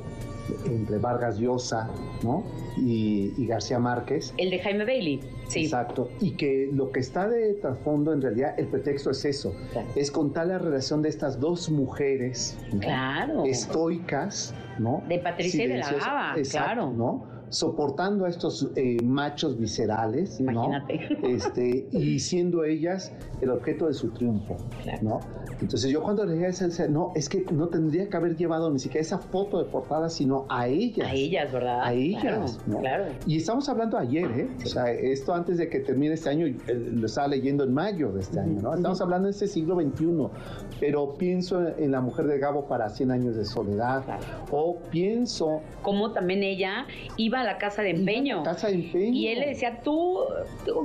[0.67, 1.89] entre Vargas Llosa
[2.23, 2.45] ¿no?
[2.77, 4.35] y, García Márquez.
[4.37, 5.65] El de Jaime Bailey, sí.
[5.65, 6.11] Exacto.
[6.21, 9.55] Y que lo que está de trasfondo, en realidad, el pretexto es eso.
[9.95, 13.45] Es contar la relación de estas dos mujeres claro.
[13.45, 15.03] estoicas, ¿no?
[15.09, 16.93] De Patricia y de la Gaba, claro.
[16.93, 17.36] ¿no?
[17.49, 21.01] Soportando a estos eh, machos viscerales, Imagínate.
[21.27, 24.57] Este, y siendo ellas el objeto de su triunfo,
[25.03, 25.21] ¿no?
[25.61, 29.01] Entonces yo cuando leía esa, no, es que no tendría que haber llevado ni siquiera
[29.01, 31.09] esa foto de portada, sino a ellas.
[31.09, 31.83] A ellas, ¿verdad?
[31.83, 34.49] A ellas, claro, Y estamos hablando ayer, ¿eh?
[34.65, 38.21] O sea, esto antes de que termine este año, lo estaba leyendo en mayo de
[38.21, 38.75] este año, ¿no?
[38.75, 40.29] Estamos hablando de este siglo XXI,
[40.81, 44.03] pero pienso en la mujer de Gabo para 100 años de soledad,
[44.51, 45.63] o pienso...
[45.83, 46.87] Como también ella
[47.37, 48.43] iba a la casa de empeño.
[48.43, 49.13] Casa de empeño.
[49.13, 50.21] Y él le decía, tú,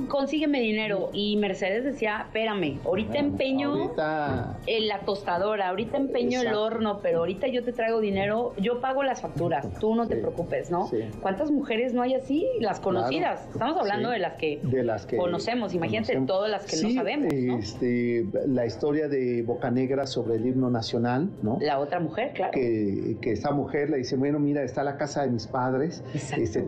[0.08, 1.10] consígueme dinero.
[1.12, 4.58] Y Mercedes decía, espérame, ahorita empeño ahorita...
[4.66, 9.02] En la tostadora, ahorita empeño el horno, pero ahorita yo te traigo dinero, yo pago
[9.02, 10.90] las facturas, tú no te preocupes, ¿no?
[11.20, 12.46] ¿Cuántas mujeres no hay así?
[12.60, 13.46] Las conocidas.
[13.52, 17.32] Estamos hablando de las que, de las que conocemos, imagínate todas las que no sabemos.
[17.32, 17.58] ¿no?
[17.58, 21.58] Este, la historia de Bocanegra sobre el himno nacional, ¿no?
[21.60, 22.52] La otra mujer, claro.
[22.52, 26.02] Que, que esa mujer le dice, bueno, mira, está la casa de mis padres,
[26.42, 26.62] este,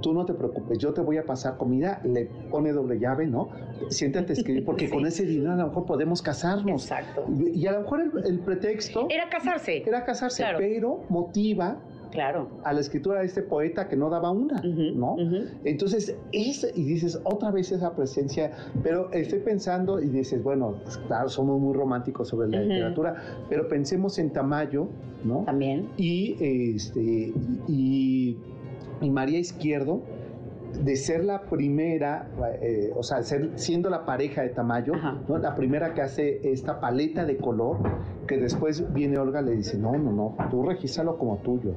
[0.00, 3.48] tú no te preocupes, yo te voy a pasar comida, le pone doble llave, ¿no?
[3.88, 6.82] Siéntate a escribir, porque con ese dinero a lo mejor podemos casarnos.
[6.82, 7.24] Exacto.
[7.28, 9.06] Y a lo mejor el, pretexto...
[9.10, 9.82] Era casarse.
[9.86, 11.78] Era casarse, pero motiva
[12.10, 12.48] claro.
[12.64, 15.16] a la escritura de este poeta que no daba una, ¿no?
[15.64, 20.98] Entonces, es, y dices, otra vez esa presencia, pero estoy pensando y dices, bueno, pues,
[20.98, 23.16] claro, somos muy románticos sobre la literatura,
[23.48, 24.88] pero pensemos en Tamayo,
[25.24, 25.44] ¿no?
[25.44, 25.88] También.
[25.96, 26.36] Y,
[26.74, 27.32] este,
[27.68, 28.36] y y
[29.10, 30.02] María Izquierdo,
[30.72, 32.28] de ser la primera,
[32.60, 34.94] eh, o sea, ser, siendo la pareja de Tamayo,
[35.28, 35.38] ¿no?
[35.38, 37.78] la primera que hace esta paleta de color,
[38.26, 41.72] que después viene Olga y le dice, no, no, no, tú regístralo como tuyo,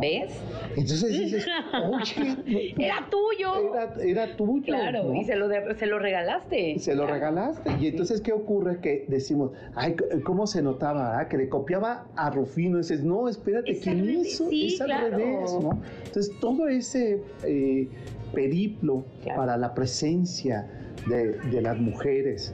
[0.00, 0.32] ¿Ves?
[0.76, 1.46] Entonces dices,
[1.90, 3.72] oye, era tuyo.
[3.72, 4.64] Era, era tuyo.
[4.64, 6.78] Claro, y se lo, se lo regalaste.
[6.78, 7.70] Se lo regalaste.
[7.80, 8.80] Y entonces, ¿qué ocurre?
[8.80, 11.26] Que decimos, ay, ¿cómo se notaba?
[11.28, 12.78] Que le copiaba a Rufino.
[12.78, 14.48] Y dices, no, espérate, ¿quién hizo?
[14.50, 15.80] es al revés, ¿no?
[16.04, 17.88] Entonces, todo ese eh,
[18.34, 19.04] periplo
[19.36, 22.52] para la presencia de, las mujeres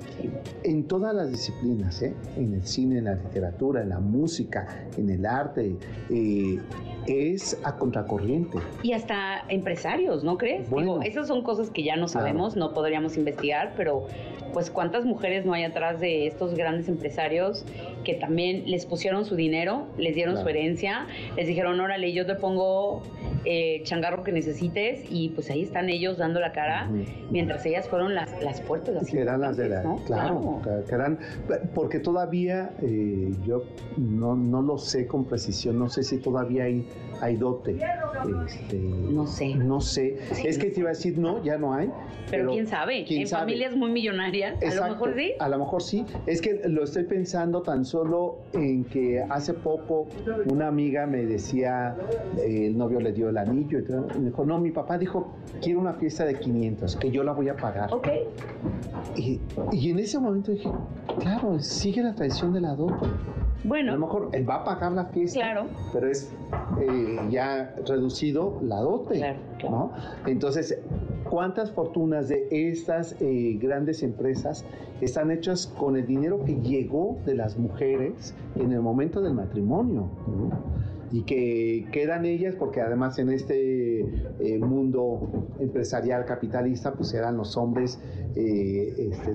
[0.63, 2.15] en todas las disciplinas, ¿eh?
[2.37, 5.77] en el cine, en la literatura, en la música, en el arte,
[6.11, 6.59] eh,
[7.07, 8.59] es a contracorriente.
[8.83, 10.69] Y hasta empresarios, ¿no crees?
[10.71, 14.07] Bueno, esas son cosas que ya no sabemos, no podríamos investigar, pero
[14.53, 17.65] pues cuántas mujeres no hay atrás de estos grandes empresarios
[18.05, 22.35] que también les pusieron su dinero, les dieron su herencia, les dijeron, órale, yo te
[22.35, 23.03] pongo
[23.45, 26.91] eh, changarro que necesites y pues ahí están ellos dando la cara,
[27.31, 31.19] mientras ellas fueron las, las fuertes, las que eran las de la, claro, Que, eran,
[31.75, 33.65] porque todavía eh, yo
[33.97, 36.87] no, no lo sé con precisión, no sé si todavía hay,
[37.21, 37.79] hay dote.
[38.47, 39.55] Este, no sé.
[39.55, 40.19] No sé.
[40.45, 41.91] Es que te iba a decir, no, ya no hay.
[42.31, 45.33] Pero, quién sabe, en familias muy millonarias, a lo mejor sí.
[45.39, 46.05] A lo mejor sí.
[46.27, 50.07] Es que lo estoy pensando tan solo en que hace poco
[50.47, 51.97] una amiga me decía,
[52.39, 55.81] eh, el novio le dio el anillo y me dijo, no, mi papá dijo, quiero
[55.81, 57.93] una fiesta de 500, que yo la voy a pagar.
[57.93, 58.09] Ok.
[59.17, 59.41] Y,
[59.73, 60.71] y en ese momento dije,
[61.19, 63.07] claro, sigue la tradición de la dote.
[63.65, 63.93] Bueno.
[63.93, 65.67] A lo mejor él va a pagar la fiesta, claro.
[65.93, 66.33] pero es
[66.81, 69.19] eh, ya reducido la dote.
[69.19, 69.39] Claro,
[69.71, 69.93] ¿no?
[70.27, 70.79] Entonces,
[71.29, 74.65] ¿cuántas fortunas de estas eh, grandes empresas
[75.01, 80.09] están hechas con el dinero que llegó de las mujeres en el momento del matrimonio?
[81.13, 87.57] Y que quedan ellas porque además en este eh, mundo empresarial capitalista pues eran los
[87.57, 88.01] hombres
[88.37, 89.35] eh, este,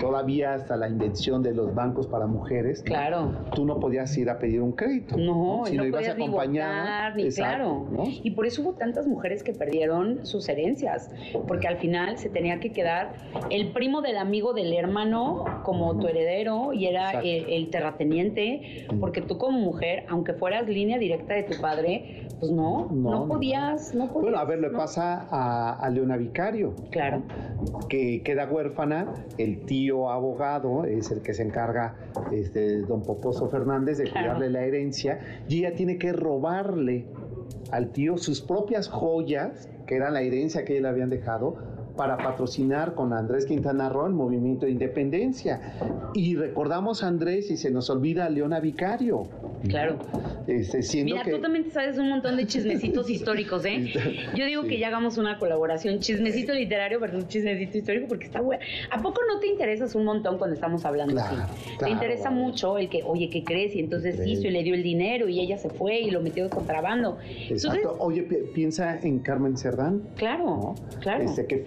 [0.00, 2.82] todavía hasta la invención de los bancos para mujeres.
[2.82, 3.32] Claro.
[3.52, 7.14] Tú no podías ir a pedir un crédito no, si no, ibas acompañada.
[7.16, 7.88] ni claro.
[8.06, 11.10] y por eso hubo tantas mujeres que perdieron sus herencias
[11.48, 13.12] porque al final se tenía que quedar
[13.50, 19.36] el primo del amigo del hermano como tu heredero y era el, terrateniente porque tú
[19.36, 24.22] como mujer aunque fueras línea directa de tu padre, pues no, no, podías, no podías.
[24.22, 26.74] Bueno, a ver, le pasa a, Leona Vicario.
[26.90, 27.22] Claro.
[27.88, 31.96] Que queda huérfana, el tío abogado es el que se encarga,
[32.32, 35.18] este, don Poposo Fernández, de cuidarle la herencia,
[35.48, 37.06] y ella tiene que robarle
[37.72, 41.56] al tío sus propias joyas, que eran la herencia que él le habían dejado,
[41.98, 45.74] para patrocinar con Andrés Quintana Roo el movimiento de independencia.
[46.14, 49.24] Y recordamos a Andrés y se nos olvida a Leona Vicario.
[49.68, 49.98] Claro.
[50.46, 53.92] Este, Mira, tú también te sabes un montón de chismecitos históricos, ¿eh?
[54.36, 58.62] Yo digo que ya hagamos una colaboración, chismecito literario, perdón, chismecito histórico, porque está bueno.
[58.92, 61.34] ¿A poco no te interesas un montón cuando estamos hablando así?
[61.80, 63.74] te interesa mucho el que, oye, ¿qué crees?
[63.74, 66.44] Y entonces hizo y le dio el dinero y ella se fue y lo metió
[66.44, 67.18] de contrabando.
[67.48, 67.96] Exacto.
[67.98, 68.22] oye,
[68.54, 70.02] piensa en Carmen Cerdán.
[70.16, 71.24] Claro, claro.
[71.24, 71.58] Este, que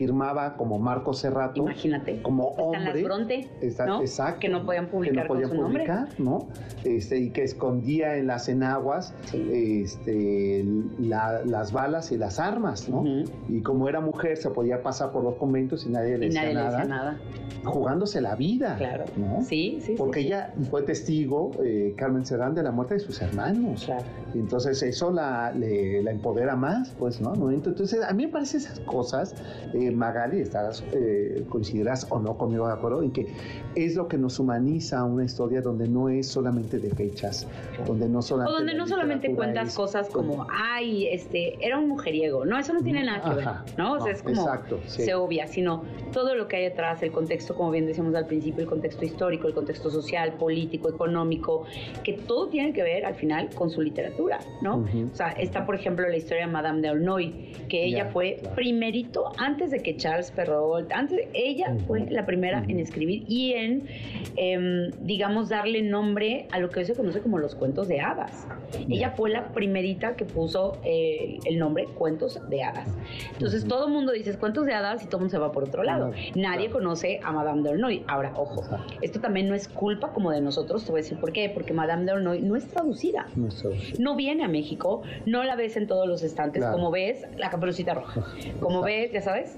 [0.58, 1.62] como Marco Cerrato.
[1.62, 2.22] Imagínate.
[2.22, 3.04] Como hombre.
[3.04, 4.40] Bronte, Exacto.
[4.40, 6.48] Que no podían publicar que no podían publicar, ¿no?
[6.84, 10.66] Este, y que escondía en las enaguas este,
[11.00, 13.04] las balas y las armas, ¿no?
[13.50, 17.18] Y como era mujer, se podía pasar por los conventos y nadie le, decía, nada,
[17.64, 18.76] Jugándose la vida.
[18.78, 19.06] Claro.
[19.18, 19.42] ¿no?
[19.44, 19.96] Sí, sí.
[19.98, 23.86] Porque ella fue testigo, eh, Carmen Serán, de la muerte de sus hermanos.
[23.86, 24.04] Claro.
[24.34, 27.52] Entonces eso la, la empodera más, pues, ¿no?
[27.52, 29.36] Entonces, a mí me parecen esas cosas,
[29.74, 33.28] eh, Magali, estarás, eh, coincidirás o no conmigo de acuerdo, en que
[33.76, 37.48] es lo que nos humaniza una historia donde no es solamente de fechas,
[37.86, 38.54] donde no solamente...
[38.54, 42.82] O donde no solamente cuentas cosas como, ay, este, era un mujeriego, no, eso no
[42.82, 43.48] tiene nada que ver,
[43.78, 43.94] ¿no?
[43.94, 44.46] O sea, es como,
[44.86, 48.64] se obvia, sino todo lo que hay detrás, el contexto, como bien decíamos al principio,
[48.64, 51.66] el contexto histórico, el contexto social, político, económico,
[52.04, 54.86] que todo tiene que ver al final con su literatura, ¿no?
[55.12, 59.32] O sea, está, por ejemplo, la historia de Madame de Aulnoy, que ella fue primerito,
[59.38, 63.88] antes de que Charles Perrault, antes, ella fue la primera en escribir y en,
[64.36, 68.48] em, digamos, darle nombre a lo que hoy se conoce como los cuentos de hadas.
[68.90, 72.88] Ella fue la primerita que puso eh, el nombre cuentos de hadas.
[73.34, 75.64] Entonces, todo el mundo dice cuentos de hadas y todo el mundo se va por
[75.64, 76.12] otro lado.
[76.36, 78.04] Nadie conoce a Madame de Aulnoy.
[78.08, 78.64] Ahora, ojo,
[79.02, 81.74] esto también no es culpa como de nosotros, te voy a decir por qué, porque
[81.74, 83.28] Madame de Aulnoy no es traducida.
[84.00, 87.94] No, viene a México, no la ves en todos los estantes, como ves la caperucita
[87.94, 88.26] roja,
[88.60, 89.58] como ves, ya sabes.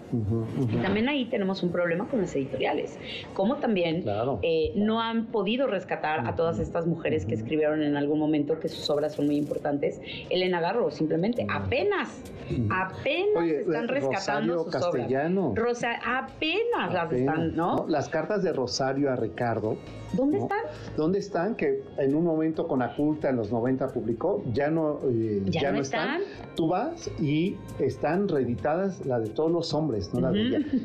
[0.71, 2.97] Y también ahí tenemos un problema con las editoriales,
[3.33, 4.03] como también
[4.41, 8.69] eh, no han podido rescatar a todas estas mujeres que escribieron en algún momento, que
[8.69, 10.01] sus obras son muy importantes.
[10.29, 12.21] Elena Garro, simplemente, apenas,
[12.69, 15.49] apenas están rescatando sus Castellano.
[15.49, 15.63] obras.
[15.63, 17.85] Rosa, apenas, las están, ¿no?
[17.87, 19.77] Las cartas de Rosario a Ricardo.
[20.13, 20.59] ¿Dónde están?
[20.95, 21.55] ¿Dónde están?
[21.55, 25.81] Que en un momento con Aculta en los 90 publicó, ya no, eh, ¿Ya, no
[25.81, 26.21] están?
[26.55, 30.33] Tú vas y están reeditadas la de todos los hombres, no la.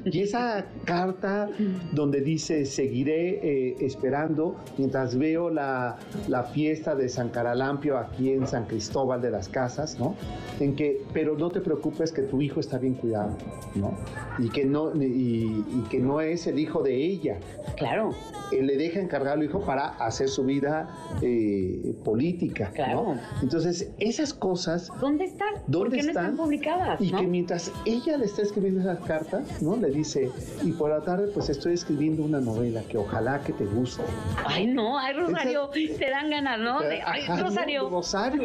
[0.05, 1.49] Y esa carta
[1.93, 8.47] donde dice, seguiré eh, esperando mientras veo la, la, fiesta de San Caralampio aquí en
[8.47, 10.15] San Cristóbal de las Casas, ¿no?
[10.61, 13.37] En que, pero no te preocupes que tu hijo está bien cuidado,
[13.75, 13.93] ¿no?
[14.39, 17.39] Y que no, y, que no es el hijo de ella.
[17.77, 18.11] Claro.
[18.51, 20.89] Él le deja encargarlo hijo para hacer su vida
[21.23, 22.71] eh, política.
[22.75, 23.17] Claro.
[23.43, 24.91] Entonces, esas cosas.
[25.01, 25.55] ¿Dónde están?
[25.67, 26.15] ¿Dónde están?
[26.15, 27.01] no están publicadas?
[27.01, 29.18] Y que mientras ella le está escribiendo esas cartas,
[29.61, 29.77] ¿no?
[29.77, 30.31] Le dice,
[30.63, 34.03] y por la tarde, pues estoy escribiendo una novela que ojalá que te guste.
[34.45, 36.79] Ay, no, ay, Rosario, te dan ganas, ¿no?
[36.81, 37.89] ay, Rosario.
[37.89, 38.43] Rosario,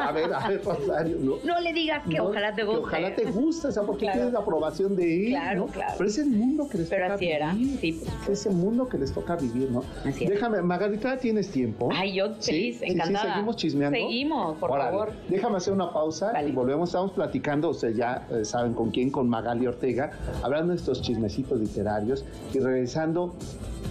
[0.00, 1.34] a ver, a ver, Rosario, ¿no?
[1.44, 2.80] No le digas que ojalá te guste.
[2.80, 5.30] Que ojalá te guste, o sea, porque tienes la aprobación de él.
[5.30, 5.94] Claro, claro.
[5.96, 7.36] Pero es el mundo que les Pero toca así vivir.
[7.36, 8.02] era, sí.
[8.30, 9.82] Es el mundo que les toca vivir, ¿no?
[10.04, 11.88] Así Déjame, Margarita, ¿tienes tiempo?
[11.92, 12.84] Ay, yo feliz, ¿Sí?
[12.84, 13.24] encantada.
[13.24, 13.98] Sí, seguimos chismeando.
[13.98, 15.12] Seguimos, por favor.
[15.28, 16.88] Déjame hacer una pausa y volvemos.
[16.88, 20.10] Estamos platicando, ustedes ya eh, saben con quién, con Magali Ortega,
[20.42, 23.34] hablando de estos chismecitos literarios y regresando.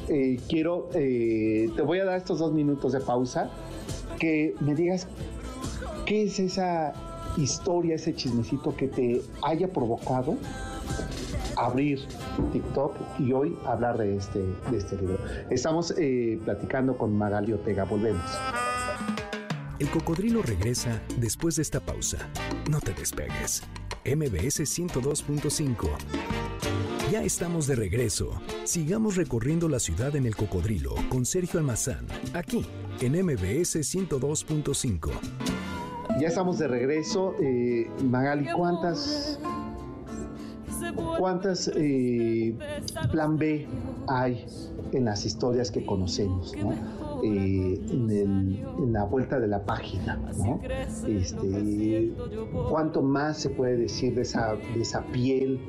[0.09, 3.49] Eh, quiero, eh, te voy a dar estos dos minutos de pausa,
[4.19, 5.07] que me digas
[6.05, 6.93] qué es esa
[7.38, 10.38] historia, ese chismecito que te haya provocado
[11.55, 11.99] abrir
[12.51, 15.19] TikTok y hoy hablar de este, de este libro.
[15.49, 18.23] Estamos eh, platicando con Magali Ortega, volvemos.
[19.79, 22.17] El cocodrilo regresa después de esta pausa.
[22.69, 23.63] No te despegues.
[24.06, 25.88] MBS 102.5.
[27.10, 28.32] Ya estamos de regreso.
[28.66, 32.66] Sigamos recorriendo la ciudad en el cocodrilo con Sergio Almazán, aquí
[33.00, 35.12] en MBS 102.5.
[36.20, 37.34] Ya estamos de regreso.
[37.42, 39.39] Eh, Magali, ¿cuántas
[41.18, 42.58] ¿Cuántas eh,
[43.12, 43.68] plan B
[44.08, 44.46] hay
[44.92, 46.54] en las historias que conocemos?
[47.23, 50.19] Eh, en, la vuelta de la página,
[51.07, 52.13] Este,
[52.69, 55.59] ¿Cuánto más se puede decir de esa, de esa piel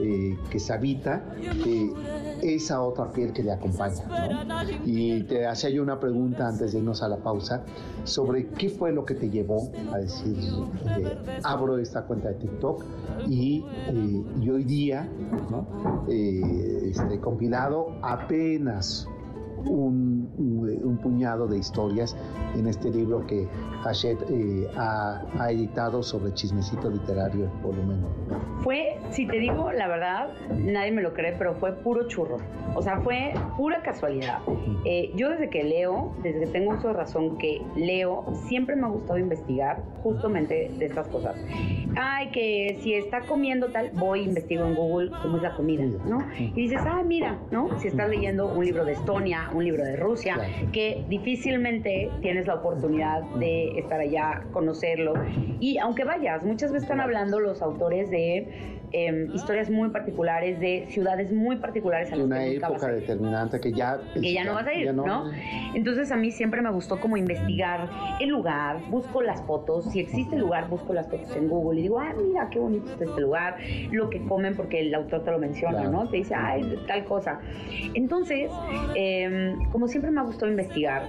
[0.00, 1.24] eh, que se habita?
[2.42, 4.04] esa otra piel que le acompaña.
[4.84, 7.64] Y te hacía yo una pregunta antes de irnos a la pausa
[8.04, 10.36] sobre qué fue lo que te llevó a decir,
[10.96, 12.84] eh, abro esta cuenta de TikTok
[13.26, 15.08] y, eh, hoy día,
[15.50, 16.04] ¿no?
[16.08, 19.08] Eh, este, compilado apenas
[19.66, 20.30] un,
[20.84, 22.16] un, puñado de historias
[22.56, 23.46] en este libro que
[23.84, 28.04] Hachette eh, ha, ha, editado sobre chismecito literario, volumen
[28.62, 32.38] Fue, si te digo la verdad, nadie me lo cree, pero fue puro churro.
[32.74, 34.40] O sea, fue pura casualidad.
[34.84, 38.86] Eh, yo desde que leo, desde que tengo uso de razón que leo, siempre me
[38.86, 41.36] ha gustado investigar justamente de estas cosas.
[41.96, 46.18] Ay, que si está comiendo tal, voy, investigo en Google cómo es la comida, ¿no?
[46.38, 47.78] Y dices, ah, mira, ¿no?
[47.80, 50.36] Si estás leyendo un libro de Estonia, un libro de Rusia,
[50.72, 55.14] que difícilmente tienes la oportunidad de estar allá, conocerlo.
[55.60, 60.86] Y aunque vayas, muchas veces están hablando los autores de Em, historias muy particulares de
[60.88, 62.10] ciudades muy particulares.
[62.10, 64.00] A una época determinante que ya...
[64.14, 65.30] Que ya no vas a ir, no.
[65.74, 70.36] Entonces a mí siempre me gustó como investigar el lugar, busco las fotos, si existe
[70.36, 73.20] el lugar, busco las fotos en Google y digo, ah, mira, qué bonito está este
[73.20, 73.56] lugar,
[73.92, 76.08] lo que comen porque el autor te lo menciona, ¿no?
[76.08, 77.40] Te dice, ay, tal cosa.
[77.92, 78.50] Entonces,
[78.94, 81.02] em, como siempre me ha gustado investigar,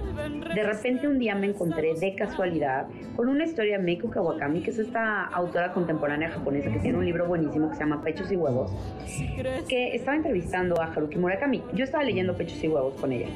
[0.54, 4.70] de repente un día me encontré de casualidad con una historia de Meiko Kawakami, que
[4.70, 8.36] es esta autora contemporánea japonesa que tiene un libro buenísimo que se llama Pechos y
[8.36, 8.70] Huevos,
[9.68, 11.62] que estaba entrevistando a Haruki Murakami.
[11.74, 13.28] Yo estaba leyendo Pechos y Huevos con ella.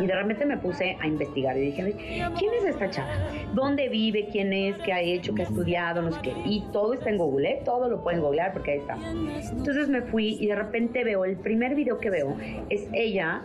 [0.00, 1.94] Y de repente me puse a investigar y dije,
[2.38, 3.10] ¿quién es esta chava?
[3.54, 4.28] ¿Dónde vive?
[4.30, 4.76] ¿Quién es?
[4.78, 5.34] ¿Qué ha hecho?
[5.34, 6.02] ¿Qué ha estudiado?
[6.02, 6.32] No sé qué.
[6.44, 7.62] Y todo está en Google, ¿eh?
[7.64, 8.96] Todo lo pueden googlear porque ahí está.
[8.96, 12.36] Entonces me fui y de repente veo, el primer video que veo
[12.68, 13.42] es ella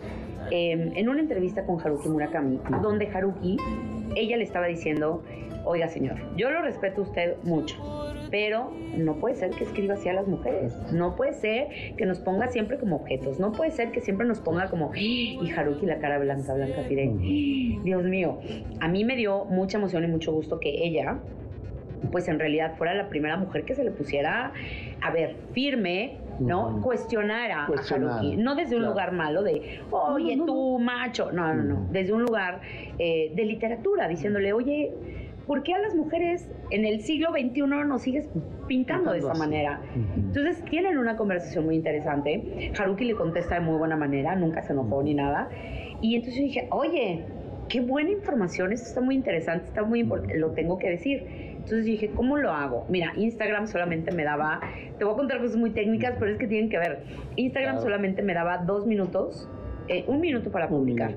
[0.50, 3.56] em, en una entrevista con Haruki Murakami, donde Haruki,
[4.14, 5.22] ella le estaba diciendo,
[5.64, 7.76] oiga señor, yo lo respeto a usted mucho,
[8.30, 12.18] pero no puede ser que escriba así a las mujeres, no puede ser que nos
[12.20, 15.98] ponga siempre como objetos, no puede ser que siempre nos ponga como, y Haruki la
[15.98, 17.80] cara blanca, blanca, ¡Ah!
[17.84, 18.38] Dios mío,
[18.80, 21.18] a mí me dio mucha emoción y mucho gusto que ella,
[22.10, 24.52] pues en realidad fuera la primera mujer que se le pusiera,
[25.00, 26.80] a ver, firme, ¿no?
[26.82, 31.86] Cuestionara, a Haruki, no desde un lugar malo de, oye, tú, macho, no, no, no,
[31.90, 32.60] desde un lugar
[32.98, 34.92] eh, de literatura, diciéndole, oye,
[35.46, 38.28] ¿por qué a las mujeres en el siglo XXI nos sigues
[38.66, 39.80] pintando de esa manera?
[40.16, 42.72] Entonces tienen una conversación muy interesante.
[42.78, 45.48] Haruki le contesta de muy buena manera, nunca se enojó ni nada.
[46.00, 47.24] Y entonces yo dije, oye,
[47.68, 51.24] qué buena información, esto está muy interesante, está muy importante, lo tengo que decir.
[51.66, 52.86] Entonces dije, ¿cómo lo hago?
[52.88, 54.60] Mira, Instagram solamente me daba,
[54.98, 57.02] te voy a contar cosas muy técnicas, pero es que tienen que ver.
[57.34, 59.48] Instagram solamente me daba dos minutos,
[59.88, 61.14] eh, un minuto para publicar.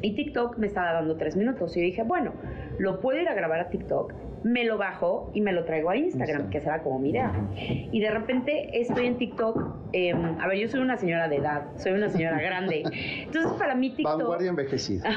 [0.00, 1.76] Y TikTok me estaba dando tres minutos.
[1.76, 2.32] Y dije, bueno,
[2.78, 4.12] lo puedo ir a grabar a TikTok,
[4.44, 7.32] me lo bajo y me lo traigo a Instagram, que será como mi idea.
[7.56, 9.76] Y de repente estoy en TikTok.
[9.92, 12.82] Em, a ver, yo soy una señora de edad, soy una señora grande.
[13.24, 14.18] Entonces, para mí TikTok.
[14.18, 15.10] Vanguardia envejecida.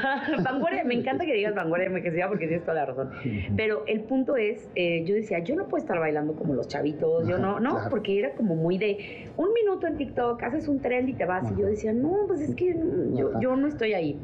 [0.44, 3.10] vanguardia, me encanta que digas vanguardia envejecida porque tienes toda la razón.
[3.56, 7.26] Pero el punto es, eh, yo decía, yo no puedo estar bailando como los chavitos,
[7.26, 11.08] yo no, no, porque era como muy de un minuto en TikTok, haces un trend
[11.08, 11.50] y te vas.
[11.50, 12.76] Y yo decía, no, pues es que
[13.14, 14.18] yo, yo no estoy ahí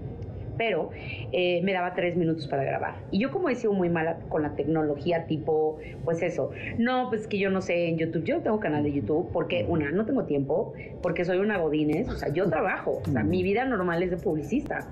[0.57, 0.91] pero
[1.33, 2.97] eh, me daba tres minutos para grabar.
[3.11, 7.27] Y yo como he sido muy mala con la tecnología, tipo, pues eso, no, pues
[7.27, 10.25] que yo no sé en YouTube, yo tengo canal de YouTube porque, una, no tengo
[10.25, 10.73] tiempo,
[11.03, 14.17] porque soy una godines, o sea, yo trabajo, o sea, mi vida normal es de
[14.17, 14.89] publicista.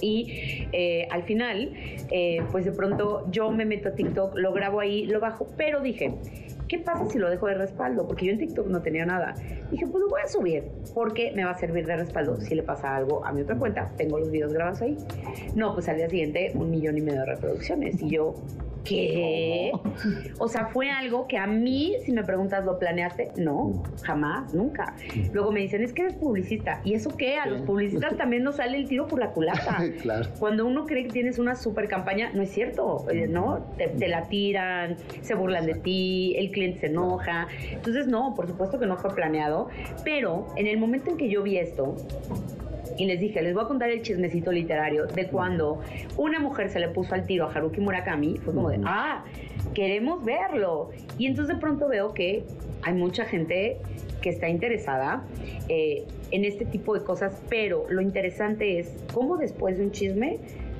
[0.00, 1.72] Y eh, al final,
[2.10, 5.80] eh, pues de pronto yo me meto a TikTok, lo grabo ahí, lo bajo, pero
[5.80, 6.14] dije,
[6.68, 8.06] ¿qué pasa si lo dejo de respaldo?
[8.06, 9.34] Porque yo en TikTok no tenía nada.
[9.70, 10.64] Dije, pues lo voy a subir
[10.94, 13.90] porque me va a servir de respaldo si le pasa algo a mi otra cuenta.
[13.96, 14.96] Tengo los videos grabados ahí.
[15.54, 18.00] No, pues al día siguiente un millón y medio de reproducciones.
[18.02, 18.34] Y yo,
[18.84, 19.72] ¿Qué?
[20.38, 23.32] O sea, fue algo que a mí, si me preguntas, ¿lo planeaste?
[23.36, 24.94] No, jamás, nunca.
[25.32, 26.80] Luego me dicen, es que eres publicista.
[26.84, 27.36] ¿Y eso qué?
[27.36, 29.78] A los publicistas también nos sale el tiro por la culata.
[30.02, 30.28] claro.
[30.38, 33.66] Cuando uno cree que tienes una super campaña, no es cierto, eh, ¿no?
[33.76, 37.48] Te, la tiran, se burlan de ti, el cliente se enoja.
[37.70, 39.68] Entonces, no, por supuesto que no fue planeado.
[40.04, 41.96] Pero en el momento en que yo vi esto,
[42.96, 45.80] y les dije, les voy a contar el chismecito literario de cuando
[46.16, 49.24] una mujer se le puso al tiro a Haruki Murakami, fue como de, ah,
[49.74, 50.90] queremos verlo.
[51.18, 52.44] Y entonces de pronto veo que
[52.82, 53.78] hay mucha gente
[54.22, 55.24] que está interesada
[55.68, 60.38] eh, en este tipo de cosas, pero lo interesante es cómo después de un chisme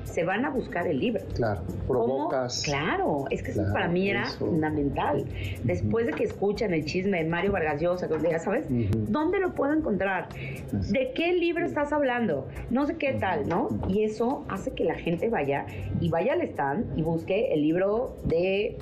[0.09, 1.23] se van a buscar el libro.
[1.35, 2.63] Claro, provocas.
[2.63, 5.25] Claro, es que eso para mí era fundamental.
[5.63, 9.73] Después de que escuchan el chisme de Mario Vargas Llosa, ya sabes, ¿dónde lo puedo
[9.73, 10.29] encontrar?
[10.71, 12.47] ¿De qué libro estás hablando?
[12.69, 13.69] No sé qué tal, ¿no?
[13.87, 15.65] Y eso hace que la gente vaya
[15.99, 18.77] y vaya al stand y busque el libro de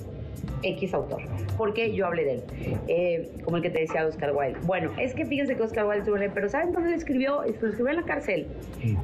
[0.64, 1.22] X autor,
[1.58, 2.44] porque yo hablé de él,
[2.88, 4.60] eh, como el que te decía Oscar Wilde.
[4.64, 7.44] Bueno, es que fíjense que Oscar Wilde estuvo pero ¿saben dónde lo escribió?
[7.44, 8.48] Lo escribió en la cárcel.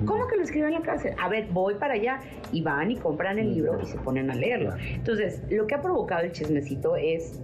[0.06, 1.16] ¿Cómo que lo escribió en la cárcel?
[1.20, 4.36] A ver, voy para allá y van y compran el libro y se ponen a
[4.36, 4.74] leerlo.
[4.78, 7.40] Entonces, lo que ha provocado el chismecito es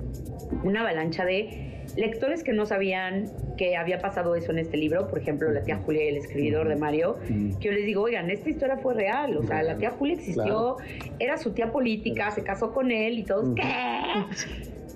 [0.63, 3.25] una avalancha de lectores que no sabían
[3.57, 6.75] que había pasado eso en este libro, por ejemplo, la tía Julia, el escribidor de
[6.75, 7.17] Mario,
[7.59, 10.77] que yo les digo, oigan, esta historia fue real, o sea, la tía Julia existió,
[11.19, 13.63] era su tía política, se casó con él y todos, ¿qué?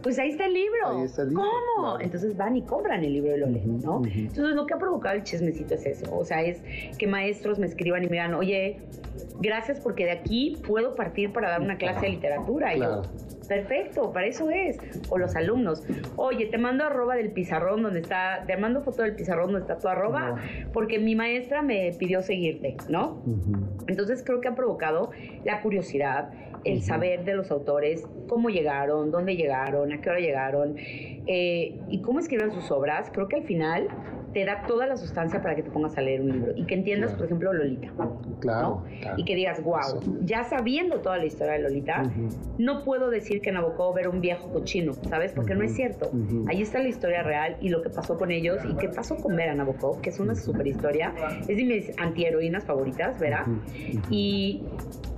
[0.02, 1.06] Pues ahí está el libro.
[1.34, 2.00] ¿Cómo?
[2.02, 4.02] Entonces van y compran el libro y lo leen, ¿no?
[4.06, 6.14] Entonces lo que ha provocado el chismecito es eso.
[6.14, 6.62] O sea, es
[6.98, 8.80] que maestros me escriban y me digan, oye,
[9.40, 12.76] gracias porque de aquí puedo partir para dar una clase de literatura.
[12.76, 13.02] Y yo,
[13.48, 14.78] perfecto, para eso es.
[15.10, 15.84] O los alumnos,
[16.16, 19.78] oye, te mando arroba del pizarrón donde está, te mando foto del pizarrón donde está
[19.78, 20.36] tu arroba,
[20.72, 23.22] porque mi maestra me pidió seguirte, ¿no?
[23.88, 25.12] Entonces creo que ha provocado
[25.44, 26.32] la curiosidad
[26.64, 32.02] el saber de los autores, cómo llegaron, dónde llegaron, a qué hora llegaron eh, y
[32.02, 33.88] cómo escriben sus obras, creo que al final
[34.34, 36.76] te da toda la sustancia para que te pongas a leer un libro y que
[36.76, 37.90] entiendas, por ejemplo, Lolita.
[38.40, 38.84] Claro,
[39.18, 42.12] Y que digas, wow, ya sabiendo toda la historia de Lolita,
[42.58, 45.32] no puedo decir que Nabokov era un viejo cochino, ¿sabes?
[45.34, 46.12] Porque no es cierto.
[46.48, 49.36] Ahí está la historia real y lo que pasó con ellos y qué pasó con
[49.36, 51.14] Vera Nabokov, que es una super historia.
[51.48, 53.46] Es de mis antiheroínas favoritas, Vera.
[54.10, 54.64] Y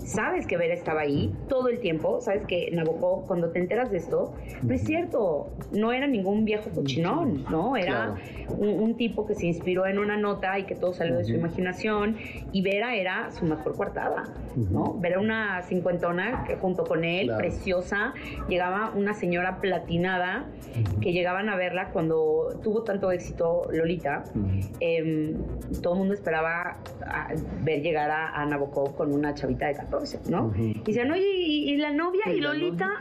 [0.06, 3.97] sabes que Vera estaba ahí todo el tiempo, sabes que Nabokov, cuando te enteras de
[3.97, 7.76] esto, no es cierto, no era ningún viejo cochinón, ¿no?
[7.76, 8.16] Era
[8.58, 12.18] un, tipo que se inspiró en una nota y que todo salió de su imaginación,
[12.53, 14.24] y Vera era su mejor coartada,
[14.56, 14.93] ¿no?
[14.99, 18.14] Vera una cincuentona que junto con él, preciosa,
[18.47, 20.45] llegaba una señora platinada,
[21.01, 24.24] que llegaban a verla cuando tuvo tanto éxito Lolita,
[24.80, 25.34] em,
[25.82, 26.78] todo el mundo esperaba
[27.64, 29.94] ver llegar a, Nabokov con una chavita de 14
[30.29, 30.53] ¿no?
[30.57, 32.91] Y decían, oye, ¿y, la novia y, Lolita?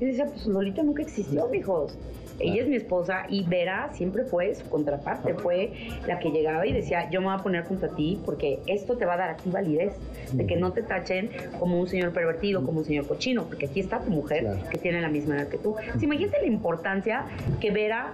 [0.00, 1.98] Y decía, pues Lolita nunca existió, mijos.
[2.40, 5.72] Ella es mi esposa y Vera siempre fue su contraparte, fue
[6.06, 8.96] la que llegaba y decía, yo me voy a poner junto a ti porque esto
[8.96, 9.94] te va a dar a ti validez,
[10.32, 13.80] de que no te tachen como un señor pervertido, como un señor cochino, porque aquí
[13.80, 15.74] está tu mujer que tiene la misma edad que tú.
[16.00, 17.24] imagínate la importancia
[17.60, 18.12] que Vera,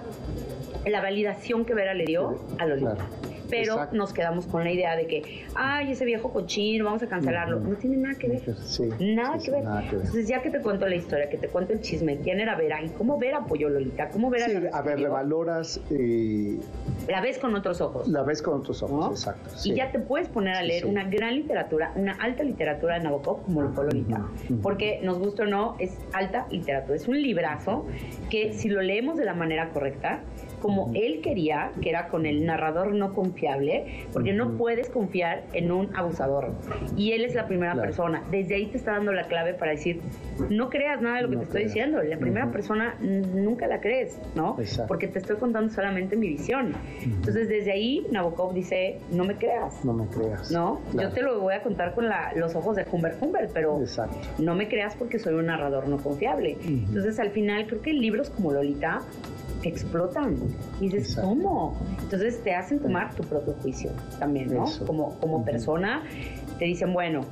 [0.86, 3.06] la validación que Vera le dio a Lolita
[3.48, 7.60] pero nos quedamos con la idea de que, ay, ese viejo cochino, vamos a cancelarlo.
[7.60, 8.42] No tiene nada que ver.
[9.00, 9.64] nada, que ver.
[9.82, 12.82] Entonces, ya que te cuento la historia, que te cuento el chisme, quién era Vera
[12.82, 14.46] y cómo Vera apoyó Lolita, cómo Vera.
[14.46, 15.80] Sí, a ver, revaloras.
[15.90, 16.58] Eh,
[17.08, 18.08] la ves con otros ojos.
[18.08, 19.50] La ves con otros ojos, exacto.
[19.64, 23.42] Y ya te puedes poner a leer una gran literatura, una alta literatura de Nabokov,
[23.42, 24.26] como lo fue Lolita.
[24.62, 26.96] Porque nos gusta o no, es alta literatura.
[26.96, 27.86] Es un librazo
[28.30, 30.20] que, si lo leemos de la manera correcta,
[30.64, 35.70] como él quería, que era con el narrador no confiable, porque no puedes confiar en
[35.70, 36.52] un abusador.
[36.96, 38.22] Y él es la primera persona.
[38.30, 40.00] Desde ahí te está dando la clave para decir,
[40.48, 42.02] no creas nada de lo que te estoy diciendo.
[42.02, 44.56] La primera persona nunca la crees, ¿no?
[44.88, 46.72] Porque te estoy contando solamente mi visión.
[47.02, 49.84] Entonces, desde ahí, Nabokov dice, no me creas.
[49.84, 50.50] No me creas.
[50.50, 50.80] ¿No?
[50.94, 52.06] Yo te lo voy a contar con
[52.36, 53.82] los ojos de Humbert Humbert, pero
[54.38, 56.56] no me creas porque soy un narrador no confiable.
[56.64, 59.02] Entonces, al final, creo que libros como Lolita
[59.68, 60.36] explotan.
[60.80, 61.76] Y dices, ¿cómo?
[62.00, 64.66] Entonces te hacen tomar tu propio juicio también, ¿no?
[64.86, 66.02] Como, como persona,
[66.58, 67.22] te dicen, bueno,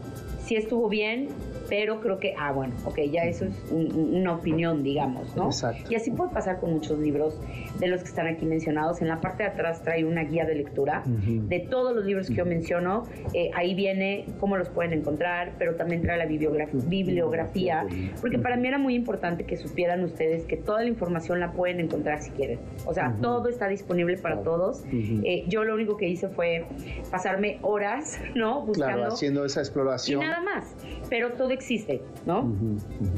[0.44, 1.28] si estuvo bien,
[1.72, 5.46] pero creo que, ah, bueno, ok, ya eso es una opinión, digamos, ¿no?
[5.46, 5.90] Exacto.
[5.90, 7.40] Y así puede pasar con muchos libros
[7.78, 9.00] de los que están aquí mencionados.
[9.00, 12.34] En la parte de atrás trae una guía de lectura de todos los libros que
[12.34, 13.04] yo menciono.
[13.32, 17.86] Eh, ahí viene cómo los pueden encontrar, pero también trae la bibliografía,
[18.20, 21.80] porque para mí era muy importante que supieran ustedes que toda la información la pueden
[21.80, 22.58] encontrar si quieren.
[22.84, 24.84] O sea, todo está disponible para todos.
[24.92, 26.66] Eh, yo lo único que hice fue
[27.10, 28.60] pasarme horas, ¿no?
[28.60, 28.96] Buscando.
[28.98, 30.22] Claro, haciendo esa exploración.
[30.22, 30.74] Y nada más.
[31.08, 32.52] Pero todo existe, ¿no?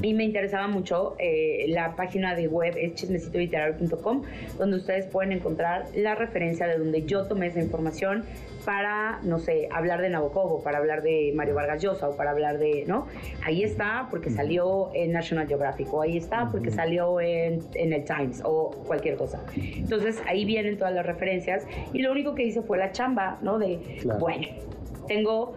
[0.03, 4.23] Y me interesaba mucho eh, la página de web es chismecitoliterario.com,
[4.59, 8.25] donde ustedes pueden encontrar la referencia de donde yo tomé esa información
[8.65, 12.59] para, no sé, hablar de Nabokov para hablar de Mario Vargas Llosa o para hablar
[12.59, 13.07] de, ¿no?
[13.45, 18.05] Ahí está porque salió en National Geographic o ahí está porque salió en, en, el
[18.05, 19.41] Times o cualquier cosa.
[19.57, 23.59] Entonces ahí vienen todas las referencias y lo único que hice fue la chamba, ¿no?
[23.59, 23.79] De,
[24.19, 24.47] bueno,
[25.07, 25.55] tengo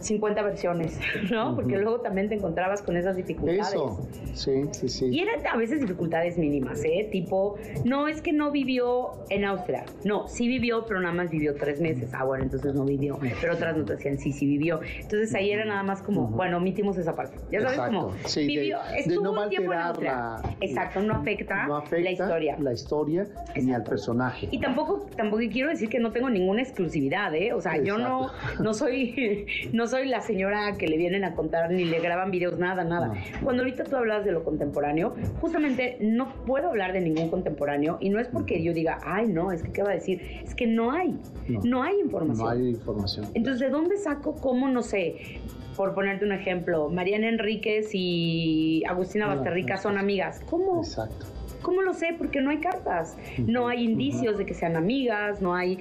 [0.00, 0.98] 50 versiones,
[1.30, 1.54] ¿no?
[1.54, 3.68] Porque luego también te encontrabas con esas dificultades.
[3.68, 5.06] Eso, sí, sí, sí.
[5.06, 7.08] Y eran a veces dificultades mínimas, ¿eh?
[7.10, 11.54] Tipo, no es que no vivió en Austria, no, sí vivió, pero nada más vivió
[11.54, 12.10] tres meses.
[12.14, 13.18] Ah, bueno, entonces no vivió.
[13.40, 14.80] Pero otras no te decían, sí, sí vivió.
[14.96, 17.38] Entonces ahí era nada más como, bueno, omitimos esa parte.
[17.50, 20.36] Ya sabes cómo sí, vivió, de, no un tiempo en Austria.
[20.60, 22.56] Exacto, no afecta, la historia.
[22.58, 23.26] La historia
[23.56, 24.48] ni al personaje.
[24.50, 27.52] Y tampoco, tampoco quiero decir que no tengo ninguna exclusividad, ¿eh?
[27.52, 28.30] O sea, yo no,
[28.60, 32.58] no soy, no soy la señora que le vienen a contar ni le graban videos,
[32.58, 33.12] nada, nada.
[33.42, 38.08] Cuando ahorita tú hablas de lo contemporáneo, justamente no puedo hablar de ningún contemporáneo y
[38.08, 40.66] no es porque yo diga, ay, no, es que qué va a decir, es que
[40.66, 41.18] no hay,
[41.64, 42.46] no, hay información.
[42.46, 43.26] No hay información.
[43.34, 45.40] Entonces, ¿de dónde saco cómo, no sé,
[45.76, 50.40] por ponerte un ejemplo, Mariana Enríquez y Agustina Basterrica son amigas?
[50.48, 50.82] ¿Cómo?
[50.82, 51.26] Exacto.
[51.62, 52.14] ¿Cómo lo sé?
[52.16, 55.78] Porque no hay cartas, no hay indicios de que sean amigas, no hay...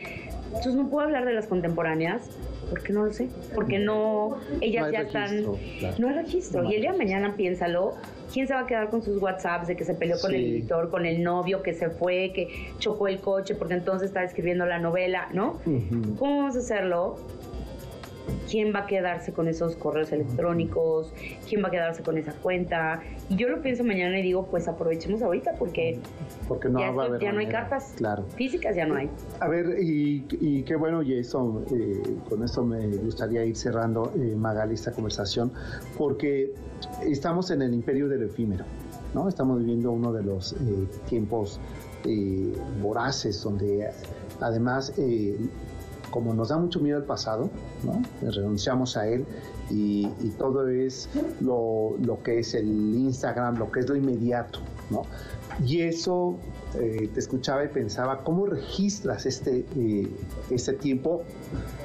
[0.48, 2.30] Entonces no puedo hablar de las contemporáneas
[2.70, 5.44] porque no lo sé, porque no, ellas ya están,
[5.98, 6.64] no hay registro.
[6.70, 7.96] Y el día de mañana piénsalo,
[8.34, 10.90] ¿quién se va a quedar con sus WhatsApps de que se peleó con el editor,
[10.90, 14.80] con el novio, que se fue, que chocó el coche porque entonces está escribiendo la
[14.80, 15.60] novela, ¿no?
[16.18, 17.18] ¿Cómo vamos a hacerlo?
[18.50, 21.14] Quién va a quedarse con esos correos electrónicos,
[21.48, 23.02] quién va a quedarse con esa cuenta.
[23.30, 26.00] Y yo lo pienso mañana y digo, pues aprovechemos ahorita porque,
[26.48, 28.24] porque no ya, va a haber ya no hay cartas claro.
[28.36, 29.10] físicas, ya no hay.
[29.40, 34.36] A ver, y, qué bueno, y eso, eh, con esto me gustaría ir cerrando, eh,
[34.36, 35.52] Magali, esta conversación,
[35.98, 36.54] porque
[37.06, 38.66] estamos en el imperio del efímero,
[39.14, 39.28] ¿no?
[39.28, 40.58] Estamos viviendo uno de los eh,
[41.08, 41.60] tiempos
[42.06, 43.90] eh, voraces donde
[44.40, 44.94] además
[46.10, 47.50] como nos da mucho miedo el pasado,
[47.84, 48.02] ¿no?
[48.32, 49.26] renunciamos a él
[49.70, 50.08] y,
[50.38, 51.10] todo es
[51.42, 55.04] lo, que es el Instagram, lo que es lo inmediato, ¿no?
[55.66, 56.38] Y eso
[56.80, 60.08] eh, te escuchaba y pensaba, ¿cómo registras este, eh,
[60.50, 61.24] este tiempo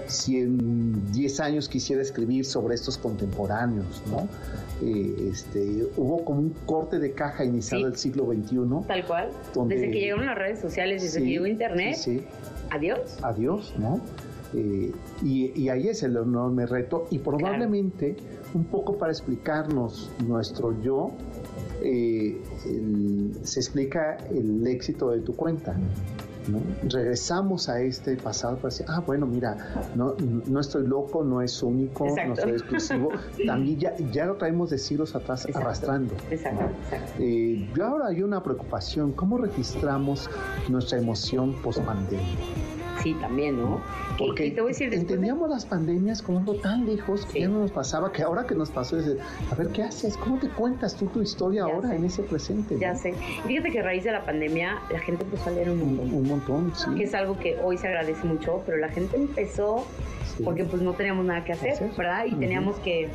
[0.07, 4.29] si en 10 años quisiera escribir sobre estos contemporáneos, ¿no?
[4.83, 8.87] Eh, este, hubo como un corte de caja iniciado el siglo XXI.
[8.87, 9.31] Tal cual.
[9.67, 11.97] desde que llegaron las redes sociales, desde que llegó Internet.
[12.71, 13.19] Adiós.
[13.23, 14.01] Adiós, ¿no?
[14.55, 14.93] Eh,
[15.23, 18.17] y, ahí es el enorme reto y probablemente
[18.55, 21.11] un poco para explicarnos nuestro yo,
[21.83, 22.41] eh,
[23.43, 25.77] se explica el éxito de tu cuenta.
[26.89, 29.57] Regresamos a este pasado para decir, ah, bueno, mira,
[29.95, 30.15] no,
[30.47, 33.11] no estoy loco, no es único, no soy exclusivo.
[33.47, 36.15] También ya, ya lo traemos de siglos atrás arrastrando.
[36.31, 36.65] Exacto,
[37.19, 40.29] eh, yo ahora hay una preocupación, ¿cómo registramos
[40.69, 42.74] nuestra emoción post-pandemia?
[43.05, 43.83] Sí, también, ¿no?
[44.19, 47.59] Porque te voy a decir, entendíamos las pandemias como algo tan lejos que ya no
[47.59, 49.19] nos pasaba, que ahora que nos pasó es,
[49.51, 50.17] a ver, ¿qué haces?
[50.17, 52.79] ¿Cómo te cuentas tú tu historia ahora en ese presente?
[52.79, 53.13] Ya sé.
[53.47, 56.15] Fíjate que a raíz de la pandemia la gente empezó a leer un montón.
[56.15, 56.95] Un, montón, sí.
[56.97, 59.85] Que es algo que hoy se agradece mucho, pero la gente empezó
[60.43, 62.25] porque pues no teníamos nada que hacer, ¿verdad?
[62.27, 63.09] Y teníamos que,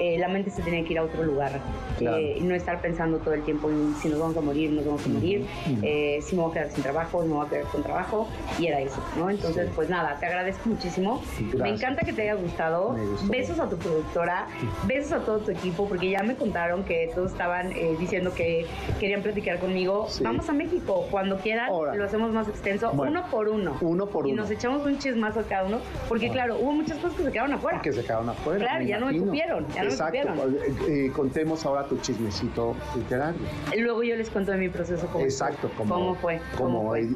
[0.00, 1.60] eh, la mente se tenía que ir a otro lugar,
[2.00, 4.84] eh, y no estar pensando todo el tiempo en si nos vamos a morir, nos
[4.84, 5.46] vamos a morir,
[5.82, 8.28] eh, si me voy a quedar sin trabajo, si me voy a quedar con trabajo,
[8.58, 9.30] y era eso, ¿no?
[9.30, 11.22] Entonces, pues nada, te agradezco muchísimo.
[11.58, 12.96] Me encanta que te haya gustado.
[13.24, 14.46] Besos a tu productora,
[14.86, 18.66] besos a todo tu equipo, porque ya me contaron que todos estaban diciendo que
[18.98, 20.08] querían platicar conmigo.
[20.22, 23.76] Vamos a México, cuando quieran, lo hacemos más extenso, uno por uno.
[23.80, 24.32] Uno por uno.
[24.32, 27.32] Y nos echamos un chismazo a cada uno, porque claro, hubo muchas cosas que se
[27.32, 27.80] quedaron afuera.
[27.82, 28.58] Que se quedaron afuera.
[28.60, 29.66] Claro, ya no me cupieron.
[29.74, 30.34] Ya Exacto.
[30.34, 33.40] No me eh, contemos ahora tu chismecito literario.
[33.78, 35.06] Luego yo les cuento de mi proceso.
[35.08, 35.86] Cómo Exacto, fue.
[35.86, 36.40] cómo fue.
[36.56, 37.08] Como eh,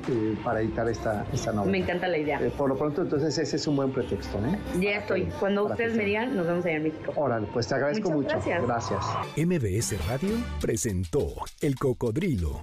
[0.44, 1.72] para editar esta, esta novela.
[1.72, 2.40] Me encanta la idea.
[2.40, 4.58] Eh, por lo pronto, entonces ese es un buen pretexto, ¿eh?
[4.80, 5.24] Ya estoy.
[5.40, 7.12] Cuando ustedes me digan, nos vemos allá en México.
[7.16, 8.28] Órale, pues te agradezco mucho.
[8.28, 8.62] Gracias.
[8.62, 9.04] Gracias.
[9.36, 11.28] MBS Radio presentó
[11.60, 12.62] El Cocodrilo.